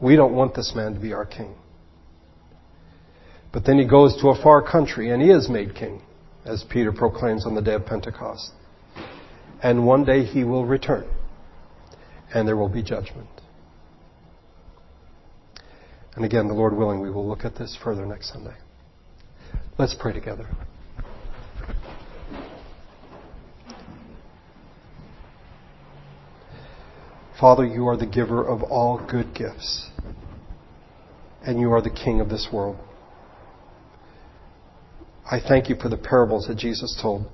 We 0.00 0.16
don't 0.16 0.34
want 0.34 0.54
this 0.54 0.72
man 0.74 0.94
to 0.94 1.00
be 1.00 1.12
our 1.12 1.24
king. 1.24 1.54
But 3.52 3.64
then 3.64 3.78
he 3.78 3.86
goes 3.86 4.16
to 4.20 4.28
a 4.28 4.42
far 4.42 4.60
country 4.60 5.10
and 5.10 5.22
he 5.22 5.30
is 5.30 5.48
made 5.48 5.74
king, 5.74 6.02
as 6.44 6.64
Peter 6.68 6.92
proclaims 6.92 7.46
on 7.46 7.54
the 7.54 7.62
day 7.62 7.74
of 7.74 7.86
Pentecost. 7.86 8.50
And 9.62 9.86
one 9.86 10.04
day 10.04 10.24
he 10.24 10.44
will 10.44 10.66
return 10.66 11.06
and 12.34 12.46
there 12.48 12.56
will 12.56 12.68
be 12.68 12.82
judgment. 12.82 13.28
And 16.16 16.24
again, 16.24 16.48
the 16.48 16.54
Lord 16.54 16.76
willing, 16.76 17.00
we 17.00 17.10
will 17.10 17.26
look 17.26 17.44
at 17.44 17.56
this 17.56 17.78
further 17.82 18.04
next 18.04 18.32
Sunday. 18.32 18.54
Let's 19.78 19.94
pray 19.94 20.12
together. 20.12 20.48
Father, 27.40 27.66
you 27.66 27.88
are 27.88 27.96
the 27.96 28.06
giver 28.06 28.44
of 28.44 28.62
all 28.62 29.04
good 29.10 29.34
gifts, 29.34 29.90
and 31.44 31.60
you 31.60 31.72
are 31.72 31.82
the 31.82 31.90
King 31.90 32.20
of 32.20 32.28
this 32.28 32.48
world. 32.52 32.76
I 35.30 35.40
thank 35.40 35.68
you 35.68 35.76
for 35.76 35.88
the 35.88 35.96
parables 35.96 36.46
that 36.46 36.56
Jesus 36.56 36.98
told, 37.00 37.26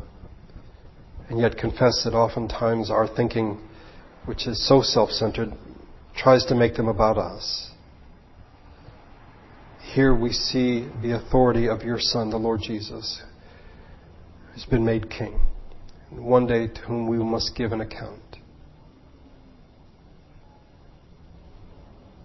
and 1.29 1.39
yet 1.39 1.59
confess 1.59 2.03
that 2.05 2.15
oftentimes 2.15 2.91
our 2.91 3.07
thinking 3.07 3.61
which 4.27 4.47
is 4.47 4.67
so 4.69 4.83
self 4.83 5.11
centered, 5.11 5.53
tries 6.17 6.45
to 6.47 6.55
make 6.55 6.75
them 6.75 6.89
about 6.89 7.19
us. 7.19 7.71
Here 9.95 10.15
we 10.15 10.33
see 10.33 10.89
the 11.03 11.17
authority 11.17 11.69
of 11.69 11.83
your 11.83 11.99
Son, 11.99 12.31
the 12.31 12.37
Lord 12.37 12.61
Jesus, 12.63 13.23
who's 14.53 14.67
been 14.67 14.85
made 14.85 15.11
King, 15.11 15.41
and 16.11 16.25
one 16.25 16.47
day 16.47 16.69
to 16.69 16.81
whom 16.83 17.09
we 17.09 17.19
must 17.19 17.57
give 17.57 17.73
an 17.73 17.81
account. 17.81 18.21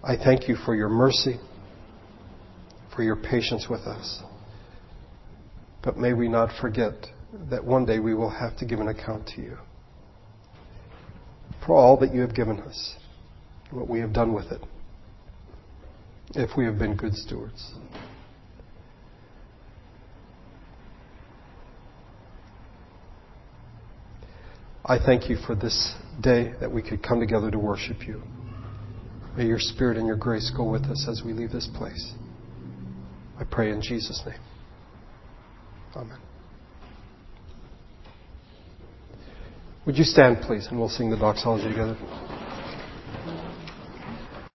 I 0.04 0.16
thank 0.16 0.48
you 0.48 0.56
for 0.56 0.76
your 0.76 0.90
mercy, 0.90 1.40
for 2.96 3.02
your 3.02 3.16
patience 3.16 3.68
with 3.68 3.82
us. 3.82 4.22
But 5.84 5.98
may 5.98 6.14
we 6.14 6.28
not 6.28 6.50
forget 6.62 6.94
that 7.50 7.66
one 7.66 7.86
day 7.86 8.00
we 8.00 8.14
will 8.14 8.30
have 8.30 8.56
to 8.58 8.66
give 8.66 8.80
an 8.80 8.88
account 8.88 9.28
to 9.36 9.42
you 9.42 9.58
for 11.66 11.76
all 11.76 11.98
that 11.98 12.14
you 12.14 12.22
have 12.22 12.36
given 12.36 12.60
us, 12.60 12.96
what 13.72 13.90
we 13.90 14.00
have 14.00 14.14
done 14.14 14.34
with 14.34 14.52
it, 14.52 14.62
if 16.36 16.52
we 16.58 16.66
have 16.66 16.78
been 16.78 16.96
good 16.96 17.14
stewards. 17.14 17.74
I 24.88 25.00
thank 25.04 25.30
you 25.30 25.38
for 25.48 25.56
this 25.56 25.96
day 26.22 26.54
that 26.60 26.72
we 26.72 26.84
could 26.84 27.02
come 27.02 27.20
together 27.20 27.50
to 27.50 27.58
worship 27.58 28.06
you. 28.08 28.22
May 29.36 29.48
your 29.48 29.60
Spirit 29.60 29.98
and 29.98 30.06
your 30.06 30.16
grace 30.16 30.52
go 30.56 30.64
with 30.70 30.84
us 30.86 31.08
as 31.10 31.24
we 31.26 31.34
leave 31.34 31.52
this 31.52 31.68
place. 31.76 32.14
I 33.40 33.44
pray 33.44 33.72
in 33.72 33.82
Jesus' 33.82 34.22
name. 34.26 34.40
Amen. 35.96 36.20
Would 39.86 39.98
you 39.98 40.04
stand, 40.04 40.42
please, 40.42 40.68
and 40.68 40.80
we'll 40.80 40.90
sing 40.90 41.12
the 41.12 41.18
doxology 41.18 41.70
together? 41.70 41.96